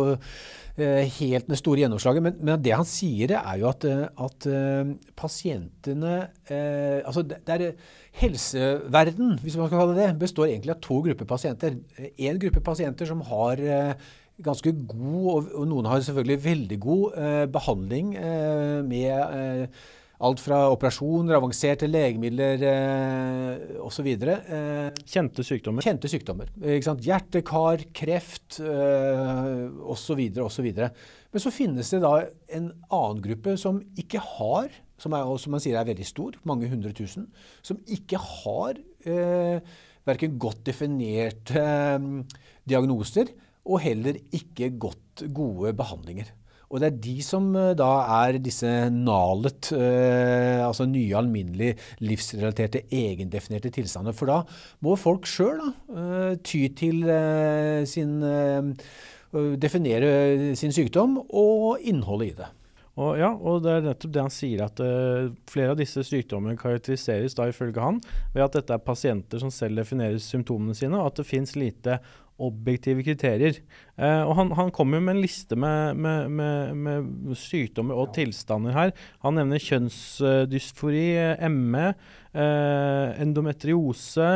helt 0.78 1.48
det 1.50 1.58
store 1.58 1.82
gjennomslaget. 1.82 2.22
Men, 2.22 2.36
men, 2.40 2.60
det 2.62 2.74
han 2.76 2.86
sier, 2.88 3.34
er 3.38 3.60
jo 3.60 3.68
at, 3.70 3.84
at 3.84 4.48
pasientene 5.18 6.14
Altså, 6.48 7.22
det, 7.26 7.42
det 7.46 7.54
er 7.56 7.72
Helseverden 8.18 9.36
hvis 9.42 9.56
man 9.58 9.68
skal 9.68 9.78
kalle 9.78 9.98
det, 9.98 10.08
består 10.18 10.48
egentlig 10.48 10.74
av 10.74 10.80
to 10.82 10.98
grupper 11.04 11.28
pasienter. 11.28 11.76
En 11.98 12.40
gruppe 12.42 12.62
pasienter 12.64 13.06
som 13.06 13.22
har 13.28 13.62
eh, 13.62 14.08
ganske 14.42 14.72
god, 14.90 15.52
og 15.54 15.68
noen 15.70 15.86
har 15.90 16.02
selvfølgelig 16.02 16.44
veldig 16.44 16.80
god 16.82 17.20
eh, 17.22 17.44
behandling 17.54 18.12
eh, 18.18 18.80
med 18.86 19.78
alt 20.18 20.40
fra 20.42 20.64
operasjoner, 20.72 21.36
avanserte 21.36 21.86
legemidler 21.86 22.64
eh, 22.66 23.76
osv. 23.84 24.08
Eh, 24.08 24.88
kjente 25.06 25.44
sykdommer. 25.46 25.84
Kjente 25.86 26.10
sykdommer. 26.10 26.50
Hjerte, 26.58 27.44
kar, 27.46 27.84
kreft 27.94 28.58
eh, 28.64 29.68
osv. 29.86 30.24
osv. 30.42 30.68
Men 30.74 31.44
så 31.44 31.54
finnes 31.54 31.94
det 31.94 32.02
da 32.02 32.16
en 32.58 32.72
annen 32.88 33.22
gruppe 33.22 33.54
som 33.60 33.78
ikke 34.00 34.22
har 34.38 34.72
som, 34.98 35.14
er, 35.14 35.28
som 35.38 35.54
man 35.54 35.62
sier 35.62 35.78
er 35.78 35.86
veldig 35.88 36.06
stor, 36.06 36.38
mange 36.48 36.68
hundre 36.70 36.90
tusen, 36.96 37.28
som 37.62 37.78
ikke 37.86 38.18
har 38.18 38.80
eh, 39.06 39.60
verken 40.08 40.38
godt 40.40 40.64
definerte 40.66 41.62
eh, 41.62 42.08
diagnoser 42.68 43.30
og 43.68 43.82
heller 43.84 44.18
ikke 44.34 44.72
godt 44.80 45.26
gode 45.34 45.74
behandlinger. 45.76 46.32
Og 46.68 46.82
det 46.82 46.88
er 46.88 46.98
de 47.04 47.14
som 47.24 47.48
eh, 47.56 47.74
da 47.78 47.90
er 48.18 48.38
disse 48.44 48.68
NALET, 48.92 49.70
eh, 49.72 50.60
altså 50.66 50.88
nye 50.88 51.16
alminnelige 51.16 51.78
livsrelaterte 52.04 52.84
egendefinerte 52.92 53.72
tilstander. 53.72 54.16
For 54.16 54.28
da 54.28 54.42
må 54.84 54.96
folk 55.00 55.28
sjøl 55.28 55.62
eh, 55.64 56.34
ty 56.44 56.66
til 56.78 57.04
eh, 57.08 57.84
sin 57.88 58.18
eh, 58.22 58.74
Definere 59.28 60.54
sin 60.56 60.72
sykdom 60.72 61.18
og 61.36 61.82
innholdet 61.84 62.30
i 62.30 62.36
det. 62.38 62.46
Og, 62.98 63.14
ja, 63.20 63.30
og 63.30 63.62
det 63.62 63.74
er 63.76 63.84
nettopp 63.86 64.14
det 64.14 64.24
han 64.24 64.34
sier, 64.34 64.64
at 64.66 64.80
uh, 64.82 65.30
flere 65.50 65.74
av 65.74 65.78
disse 65.78 66.02
sykdommene 66.06 66.58
karakteriseres 66.58 67.36
da 67.38 67.46
ifølge 67.50 67.82
han 67.82 68.00
ved 68.34 68.46
at 68.48 68.56
dette 68.58 68.74
er 68.74 68.82
pasienter 68.82 69.42
som 69.42 69.52
selv 69.54 69.78
definerer 69.78 70.18
symptomene 70.22 70.74
sine, 70.74 70.98
og 70.98 71.12
at 71.12 71.20
det 71.20 71.28
fins 71.28 71.54
lite 71.58 72.00
objektive 72.42 73.02
kriterier. 73.06 73.60
Uh, 73.98 74.26
og 74.26 74.34
Han, 74.40 74.52
han 74.58 74.74
kommer 74.74 75.02
med 75.02 75.16
en 75.16 75.22
liste 75.22 75.58
med, 75.58 75.94
med, 75.94 76.28
med, 76.30 76.74
med 76.74 77.38
sykdommer 77.38 77.98
og 77.98 78.12
tilstander 78.18 78.74
her. 78.74 78.94
Han 79.22 79.38
nevner 79.38 79.62
kjønnsdysfori, 79.62 81.06
ME, 81.54 81.88
uh, 82.34 83.14
endometriose, 83.22 84.30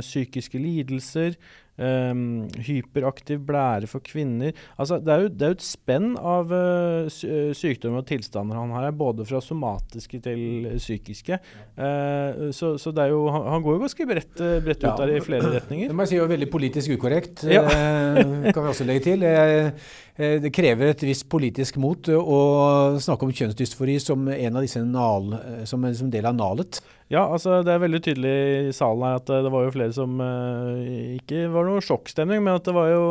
psykiske 0.00 0.60
lidelser, 0.60 1.36
Um, 1.80 2.44
hyperaktiv 2.60 3.40
blære 3.48 3.88
for 3.88 4.04
kvinner. 4.04 4.52
Altså, 4.76 4.98
det, 5.00 5.14
er 5.14 5.22
jo, 5.24 5.30
det 5.32 5.46
er 5.46 5.52
jo 5.54 5.56
et 5.56 5.64
spenn 5.64 6.10
av 6.18 6.52
uh, 6.52 7.08
sykdommer 7.56 8.02
og 8.02 8.10
tilstander 8.10 8.58
han 8.60 8.74
har, 8.76 8.90
både 8.92 9.24
fra 9.24 9.40
somatiske 9.40 10.20
til 10.26 10.68
psykiske. 10.76 11.40
Uh, 11.78 12.50
så, 12.52 12.74
så, 12.76 12.92
det 12.92 13.06
er 13.06 13.14
jo, 13.14 13.22
han, 13.32 13.48
han 13.54 13.64
går 13.64 13.78
jo 13.78 13.84
ganske 13.86 14.08
bredt, 14.12 14.44
bredt 14.66 14.84
ut 14.84 14.90
ja, 14.90 14.94
der 15.00 15.14
i 15.14 15.24
flere 15.24 15.54
retninger. 15.56 15.88
Det 15.88 15.96
må 15.96 16.04
jeg 16.04 16.12
si 16.12 16.20
er 16.20 16.34
veldig 16.34 16.50
politisk 16.52 16.96
ukorrekt, 16.98 17.46
ja. 17.48 17.64
kan 17.64 18.60
vi 18.60 18.68
også 18.74 18.88
legge 18.88 19.06
til. 19.08 19.24
Det 20.20 20.50
krever 20.52 20.90
et 20.90 21.02
visst 21.06 21.24
politisk 21.32 21.78
mot 21.80 22.10
å 22.12 22.40
snakke 23.00 23.24
om 23.24 23.30
kjønnsdysfori 23.32 23.94
som 24.02 24.26
en 24.28 24.58
nal, 24.92 25.30
som 25.64 25.86
en 25.88 26.10
del 26.12 26.28
av 26.28 26.34
nalet. 26.36 26.80
Ja, 27.10 27.24
altså 27.26 27.56
det 27.66 27.72
er 27.72 27.80
veldig 27.82 27.98
tydelig 28.06 28.32
i 28.68 28.74
salen 28.76 29.02
her 29.02 29.16
at 29.18 29.30
eh, 29.34 29.40
det 29.42 29.50
var 29.50 29.64
jo 29.64 29.72
flere 29.74 29.94
som 29.96 30.20
Ikke 31.16 31.48
var 31.50 31.66
noe 31.66 31.82
sjokkstemning, 31.82 32.38
men 32.46 32.54
at 32.54 32.68
det 32.68 32.74
var 32.76 32.86
jo 32.86 33.02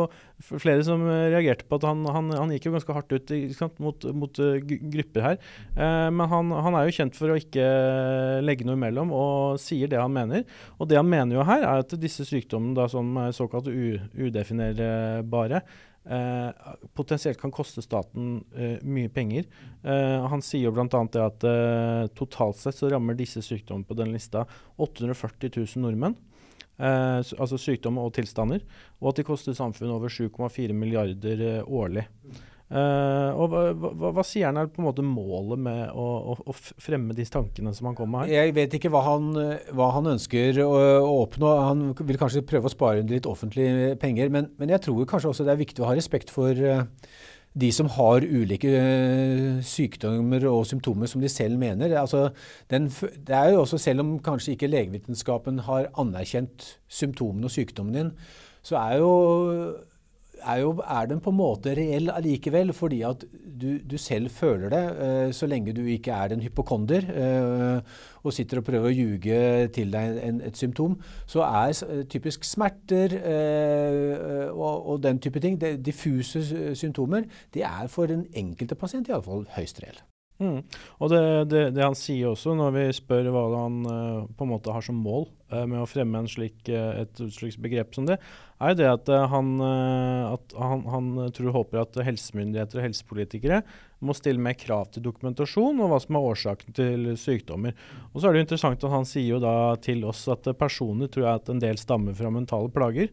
flere 0.48 0.80
som 0.86 1.02
reagerte 1.04 1.66
på 1.68 1.76
at 1.76 1.84
han, 1.84 2.06
han, 2.08 2.30
han 2.32 2.54
gikk 2.54 2.70
jo 2.70 2.72
ganske 2.78 2.96
hardt 2.96 3.12
ut 3.12 3.32
sant, 3.58 3.76
mot, 3.82 4.06
mot 4.16 4.40
grupper 4.94 5.26
her. 5.26 5.36
Men 5.76 6.24
han, 6.32 6.54
han, 6.64 6.78
er 6.78 6.88
jo 6.88 6.96
kjent 6.96 7.18
for 7.18 7.34
å 7.34 7.36
ikke 7.36 7.66
legge 8.40 8.64
noe 8.64 8.78
imellom, 8.78 9.12
og 9.12 9.60
sier 9.60 9.90
det 9.92 10.00
han 10.00 10.14
mener. 10.14 10.46
Og 10.80 10.88
det 10.88 10.96
han 10.96 11.10
mener 11.12 11.36
jo 11.36 11.44
her, 11.44 11.60
er 11.60 11.84
at 11.84 11.92
disse 12.00 12.24
sykdommene 12.24 12.78
da, 12.78 12.88
som 12.88 13.12
er 13.20 13.36
såkalt 13.36 13.68
udefinerbare, 13.68 15.60
Eh, 16.04 16.50
potensielt 16.96 17.40
kan 17.40 17.52
koste 17.52 17.82
staten 17.84 18.38
eh, 18.56 18.78
mye 18.82 19.10
penger. 19.12 19.44
Eh, 19.84 20.26
han 20.32 20.42
sier 20.44 20.68
jo 20.68 20.72
bl.a. 20.74 20.86
det 20.88 21.22
at 21.22 21.46
eh, 21.46 22.06
totalt 22.16 22.56
sett 22.60 22.78
så 22.78 22.88
rammer 22.90 23.18
disse 23.18 23.42
sykdommene 23.44 23.86
på 23.88 23.98
den 23.98 24.14
lista 24.14 24.46
840 24.80 25.52
000 25.60 25.84
nordmenn. 25.84 26.16
Eh, 26.80 27.20
altså 27.20 27.58
sykdommer 27.60 28.08
og 28.08 28.14
tilstander. 28.16 28.64
Og 29.00 29.12
at 29.12 29.20
de 29.20 29.26
koster 29.28 29.56
samfunnet 29.56 29.92
over 29.92 30.12
7,4 30.12 30.76
milliarder 30.76 31.44
eh, 31.50 31.68
årlig. 31.68 32.06
Uh, 32.70 33.34
og 33.34 33.48
hva, 33.50 33.60
hva, 33.74 34.10
hva, 34.14 34.22
sier 34.22 34.46
han 34.46 34.60
er 34.60 34.68
på 34.70 34.78
en 34.78 34.86
måte 34.86 35.02
målet 35.02 35.58
med 35.58 35.80
å, 35.90 36.04
å, 36.30 36.36
å, 36.52 36.54
fremme 36.54 37.16
disse 37.18 37.34
tankene 37.34 37.72
som 37.74 37.88
han 37.88 37.96
kommer 37.98 38.20
med 38.20 38.30
her? 38.30 38.44
Jeg 38.44 38.54
vet 38.60 38.76
ikke 38.78 38.92
hva 38.94 39.02
han, 39.08 39.32
hva 39.74 39.88
han 39.96 40.12
ønsker 40.12 40.60
å, 40.62 40.68
å, 41.00 41.16
oppnå. 41.24 41.50
Han 41.66 41.82
vil 41.98 42.20
kanskje 42.20 42.44
prøve 42.46 42.70
å 42.70 42.72
spare 42.72 43.02
litt 43.08 43.26
offentlige 43.26 43.96
penger. 43.98 44.30
Men, 44.30 44.52
men, 44.60 44.70
jeg 44.76 44.84
tror 44.86 45.08
kanskje 45.10 45.32
også 45.32 45.48
det 45.48 45.56
er 45.56 45.62
viktig 45.64 45.82
å 45.82 45.90
ha 45.90 45.98
respekt 45.98 46.30
for 46.30 46.54
uh, 46.54 46.84
de 47.58 47.72
som 47.74 47.90
har 47.90 48.22
ulike 48.22 48.70
uh, 48.70 49.58
sykdommer 49.66 50.46
og 50.52 50.62
symptomer 50.70 51.10
som 51.10 51.26
de 51.26 51.32
selv 51.32 51.58
mener. 51.58 51.96
Altså, 51.98 52.28
den, 52.70 52.86
det 53.26 53.34
er 53.34 53.50
jo 53.50 53.64
også, 53.64 53.82
Selv 53.82 54.06
om 54.06 54.14
kanskje 54.22 54.54
ikke 54.54 54.70
legevitenskapen 54.70 55.64
har 55.66 55.90
anerkjent 55.98 56.76
symptomene 56.86 57.50
og 57.50 57.56
sykdommen 57.58 57.98
din, 57.98 58.14
så 58.62 58.78
er 58.78 59.00
jo 59.02 59.12
er, 60.42 60.60
jo, 60.62 60.72
er 60.84 61.06
den 61.10 61.20
på 61.22 61.32
en 61.32 61.38
måte 61.38 61.74
reell 61.76 62.10
allikevel, 62.12 62.72
fordi 62.76 63.00
at 63.06 63.24
du, 63.60 63.78
du 63.90 63.96
selv 64.00 64.30
føler 64.32 64.72
det, 64.72 64.82
uh, 64.96 65.32
så 65.36 65.48
lenge 65.50 65.74
du 65.76 65.82
ikke 65.84 66.12
er 66.12 66.34
en 66.34 66.42
hypokonder 66.44 67.06
uh, 67.10 67.80
og 68.24 68.34
sitter 68.36 68.60
og 68.60 68.66
prøver 68.66 68.90
å 68.90 68.94
ljuge 68.94 69.40
til 69.76 69.92
deg 69.92 70.20
en, 70.24 70.40
et 70.44 70.56
symptom, 70.56 70.96
så 71.30 71.44
er 71.46 71.74
uh, 71.88 72.02
typisk 72.10 72.44
smerter 72.48 73.16
og, 74.50 74.86
og, 74.86 75.02
den 75.02 75.20
type 75.22 75.40
ting, 75.40 75.58
det, 75.60 75.78
diffuse 75.84 76.74
symptomer, 76.76 77.26
det 77.54 77.64
er 77.66 77.90
for 77.92 78.10
den 78.10 78.26
enkelte 78.36 78.78
pasient 78.78 79.10
iallfall 79.10 79.46
høyst 79.56 79.82
reell. 79.84 80.00
Mm. 80.40 80.62
Og 81.04 81.10
det, 81.12 81.24
det, 81.52 81.64
det, 81.76 81.84
han 81.84 81.98
sier 81.98 82.32
også, 82.32 82.54
når 82.56 82.72
vi 82.78 82.86
spør 82.96 83.28
hva 83.34 83.44
han 83.58 83.82
på 84.36 84.46
en 84.46 84.52
måte 84.54 84.72
har 84.72 84.84
som 84.84 84.96
mål 84.96 85.28
med 85.50 85.82
å 85.82 85.88
fremme 85.88 86.22
slik, 86.30 86.58
uh, 86.68 87.02
et 87.02 87.22
slikt 87.34 87.60
begrep 87.62 87.96
som 87.96 88.06
det, 88.08 88.18
er 88.60 88.76
det 88.76 88.88
at, 88.90 89.08
han, 89.32 89.54
at 89.64 90.52
han, 90.60 90.82
han, 90.92 91.06
tror 91.32 91.54
håper 91.54 91.80
at 91.80 91.96
helsemyndigheter 92.04 92.76
og 92.76 92.84
helsepolitikere 92.84 93.62
må 94.04 94.12
stille 94.16 94.42
mer 94.42 94.58
krav 94.60 94.90
til 94.92 95.06
dokumentasjon 95.06 95.80
og 95.80 95.88
hva 95.88 96.00
som 96.04 96.18
er 96.18 96.26
årsaken 96.34 96.76
til 96.76 97.08
sykdommer. 97.20 97.72
Og 98.12 98.20
så 98.20 98.28
er 98.28 98.36
det 98.36 98.42
jo 98.42 98.46
interessant 98.48 98.84
at 98.84 98.92
Han 98.92 99.08
sier 99.08 99.30
jo 99.30 99.40
da 99.40 99.54
til 99.80 100.04
oss 100.08 100.26
at 100.32 100.44
personer 100.60 101.08
tror 101.08 101.26
jeg 101.26 101.40
at 101.40 101.52
en 101.54 101.62
del 101.62 101.80
stammer 101.80 102.16
fra 102.16 102.32
mentale 102.34 102.68
plager 102.74 103.08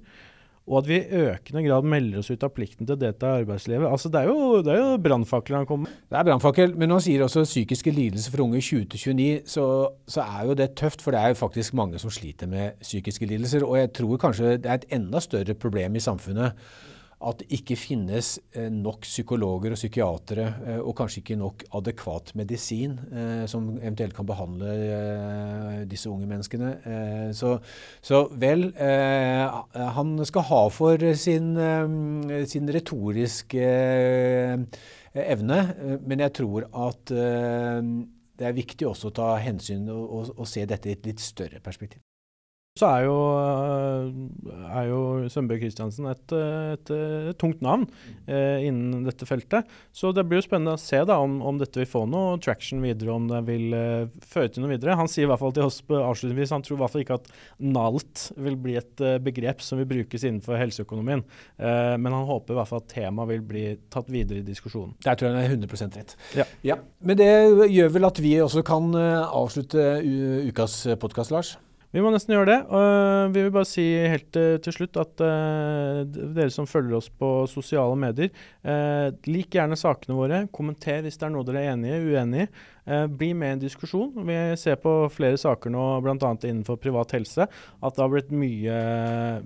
og 0.67 0.81
at 0.81 0.87
vi 0.89 0.97
i 0.99 1.19
økende 1.29 1.63
grad 1.63 1.85
melder 1.87 2.19
oss 2.19 2.27
ut 2.27 2.43
av 2.43 2.51
plikten 2.51 2.83
til 2.83 2.97
å 2.97 2.99
delta 2.99 3.29
i 3.29 3.43
arbeidslivet. 3.45 3.87
Altså, 3.87 4.11
det 4.11 4.19
er 4.19 4.27
jo, 4.27 4.57
det 4.65 4.75
jo 4.75 4.89
brannfakler 4.99 5.61
han 5.61 5.69
kommer 5.69 5.87
med. 5.87 6.01
Det 6.11 6.19
er 6.19 6.27
brannfakkel, 6.27 6.73
men 6.75 6.91
han 6.91 7.03
sier 7.03 7.23
også 7.23 7.45
psykiske 7.47 7.93
lidelser 7.95 8.33
for 8.33 8.43
unge 8.43 8.59
20-29, 8.59 9.29
så, 9.47 9.67
så, 10.11 10.25
er 10.25 10.49
jo 10.49 10.57
det 10.59 10.73
tøft. 10.79 11.05
For 11.05 11.15
det 11.15 11.21
er 11.21 11.31
jo 11.31 11.39
faktisk 11.39 11.77
mange 11.79 12.01
som 12.03 12.11
sliter 12.11 12.51
med 12.51 12.83
psykiske 12.83 13.29
lidelser. 13.31 13.63
Og 13.63 13.79
jeg 13.79 13.93
tror 13.95 14.19
kanskje 14.25 14.57
det 14.57 14.67
er 14.67 14.81
et 14.81 14.91
enda 14.99 15.23
større 15.23 15.55
problem 15.55 15.95
i 15.95 16.03
samfunnet 16.03 16.59
at 17.17 17.39
det 17.41 17.47
ikke 17.57 17.75
finnes 17.79 18.35
eh, 18.53 18.67
nok 18.69 19.01
psykologer 19.07 19.73
og 19.73 19.79
psykiatere, 19.79 20.45
eh, 20.67 20.81
og 20.81 20.93
kanskje 20.99 21.23
ikke 21.23 21.37
nok 21.39 21.63
adekvat 21.79 22.33
medisin 22.37 22.93
eh, 23.09 23.45
som 23.49 23.71
eventuelt 23.79 24.13
kan 24.17 24.27
behandle 24.29 24.75
disse 25.89 26.09
unge 26.11 26.27
menneskene. 26.29 26.69
Så, 27.33 27.57
så 28.03 28.19
vel, 28.39 28.69
han 28.77 30.13
skal 30.27 30.45
ha 30.49 30.61
for 30.73 31.03
sin, 31.17 31.49
sin 32.49 32.69
retoriske 32.73 33.69
evne, 35.17 35.59
men 36.05 36.25
jeg 36.25 36.35
tror 36.41 36.67
at 36.87 37.13
det 38.37 38.49
er 38.49 38.57
viktig 38.57 38.89
også 38.89 39.11
å 39.11 39.17
ta 39.21 39.31
hensyn 39.41 39.87
og, 39.93 40.03
og, 40.05 40.35
og 40.37 40.49
se 40.49 40.65
dette 40.69 40.91
i 40.91 40.97
et 40.97 41.09
litt 41.09 41.23
større 41.23 41.61
perspektiv. 41.63 42.06
Så 42.77 42.87
er 42.89 43.05
jo, 43.07 43.15
eh, 43.41 44.67
er 44.69 44.89
jo 44.91 44.99
Sønbø 45.31 45.57
Christiansen 45.57 46.07
et, 46.11 46.33
et, 46.35 46.91
et, 46.93 47.37
tungt 47.41 47.63
navn 47.65 47.87
eh, 48.29 48.67
innen 48.67 49.05
dette 49.07 49.25
feltet. 49.29 49.67
Så 49.95 50.11
det 50.15 50.25
blir 50.27 50.41
jo 50.41 50.45
spennende 50.45 50.75
å 50.77 50.81
se 50.81 50.99
da 51.07 51.17
om, 51.23 51.39
om 51.41 51.57
dette 51.57 51.81
vil 51.81 51.89
få 51.89 52.03
noe 52.09 52.37
traction 52.43 52.83
videre, 52.83 53.15
om 53.15 53.27
det 53.31 53.41
vil 53.47 53.73
eh, 53.77 54.21
føre 54.27 54.51
til 54.53 54.65
noe 54.65 54.75
videre. 54.75 54.97
Han 54.99 55.09
sier 55.11 55.25
i 55.25 55.31
hvert 55.31 55.41
fall 55.41 55.55
til 55.57 55.67
oss 55.67 55.81
avslutningsvis 55.87 56.53
han 56.53 56.65
tror 56.65 56.77
i 56.77 56.81
hvert 56.83 56.95
fall 56.95 57.05
ikke 57.05 57.19
at 57.19 57.31
NALT 57.63 58.25
vil 58.47 58.59
bli 58.67 58.77
et 58.79 59.05
eh, 59.05 59.19
begrep 59.23 59.63
som 59.65 59.81
vil 59.81 59.89
brukes 59.89 60.27
innenfor 60.27 60.59
helseøkonomien. 60.59 61.23
Uh, 61.57 61.95
men 61.99 62.13
han 62.13 62.27
håper 62.27 62.53
i 62.53 62.57
hvert 62.57 62.69
fall 62.69 62.81
at 62.81 62.89
temaet 62.91 63.31
vil 63.31 63.43
bli 63.45 63.63
tatt 63.93 64.09
videre 64.11 64.41
i 64.41 64.45
diskusjonen. 64.45 64.93
Der 65.05 65.17
tror 65.17 65.29
jeg 65.29 65.37
han 65.37 65.45
er 65.45 65.55
100 65.55 65.97
rett. 65.97 66.17
Ja. 66.37 66.45
ja. 66.65 66.77
Men 67.01 67.19
det 67.19 67.29
gjør 67.73 67.93
vel 67.95 68.09
at 68.09 68.21
vi 68.21 68.33
også 68.43 68.63
kan 68.67 68.91
avslutte 68.97 69.87
ukas 70.47 70.83
podkast, 71.01 71.33
Lars? 71.33 71.55
Vi 71.95 72.01
må 72.03 72.11
nesten 72.11 72.35
gjøre 72.35 72.49
det. 72.49 72.57
Uh, 72.67 73.31
vi 73.31 73.45
vil 73.45 73.53
bare 73.55 73.67
si 73.67 73.85
helt 74.11 74.35
uh, 74.35 74.57
til 74.63 74.75
slutt 74.75 74.97
at 74.99 75.23
uh, 75.23 76.03
dere 76.05 76.51
som 76.51 76.67
følger 76.67 76.97
oss 76.99 77.07
på 77.07 77.29
sosiale 77.47 77.95
medier, 77.99 78.33
lik 79.27 79.55
gjerne 79.55 79.77
sakene 79.79 80.15
våre. 80.17 80.41
Kommenter 80.53 80.99
hvis 81.05 81.15
det 81.19 81.27
er 81.27 81.31
noe 81.31 81.45
dere 81.47 81.61
er 81.63 81.75
enige 81.75 82.43
i. 82.43 82.47
bli 83.07 83.29
med 83.33 83.47
i 83.47 83.53
en 83.55 83.61
diskusjon. 83.61 84.11
Vi 84.27 84.35
ser 84.59 84.75
på 84.83 84.91
flere 85.13 85.37
saker 85.39 85.71
nå, 85.71 85.85
bl.a. 86.03 86.31
innenfor 86.43 86.79
privat 86.83 87.15
helse, 87.15 87.47
at 87.47 87.95
det 87.95 88.03
har 88.03 88.11
blitt 88.11 88.31
mye, 88.31 88.77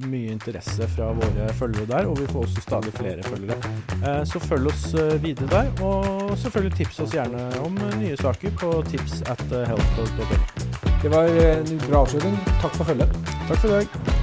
mye, 0.02 0.32
interesse 0.34 0.88
fra 0.96 1.12
våre 1.18 1.52
følgere 1.60 1.90
der. 1.94 2.10
Og 2.10 2.18
vi 2.22 2.30
får 2.32 2.48
også 2.48 2.66
stadig 2.66 2.96
flere 2.98 3.26
følgere. 3.30 4.26
så 4.26 4.42
følg 4.48 4.74
oss 4.74 4.90
videre 5.22 5.52
der. 5.54 5.72
Og 5.86 6.34
selvfølgelig 6.42 6.82
tips 6.82 7.06
oss 7.06 7.16
gjerne 7.18 7.48
om 7.62 7.78
nye 8.02 8.18
saker 8.18 8.58
på 8.62 8.74
tips 8.90 9.22
at 9.30 9.48
healthcode.no. 9.52 10.61
Det 11.02 11.10
var 11.10 11.24
en 11.24 11.82
bra 11.90 12.02
avslutning. 12.02 12.38
Takk 12.62 12.76
for 12.76 12.84
følget. 12.84 13.10
Takk 13.48 13.58
for 13.58 13.68
i 13.68 13.72
dag. 13.72 14.21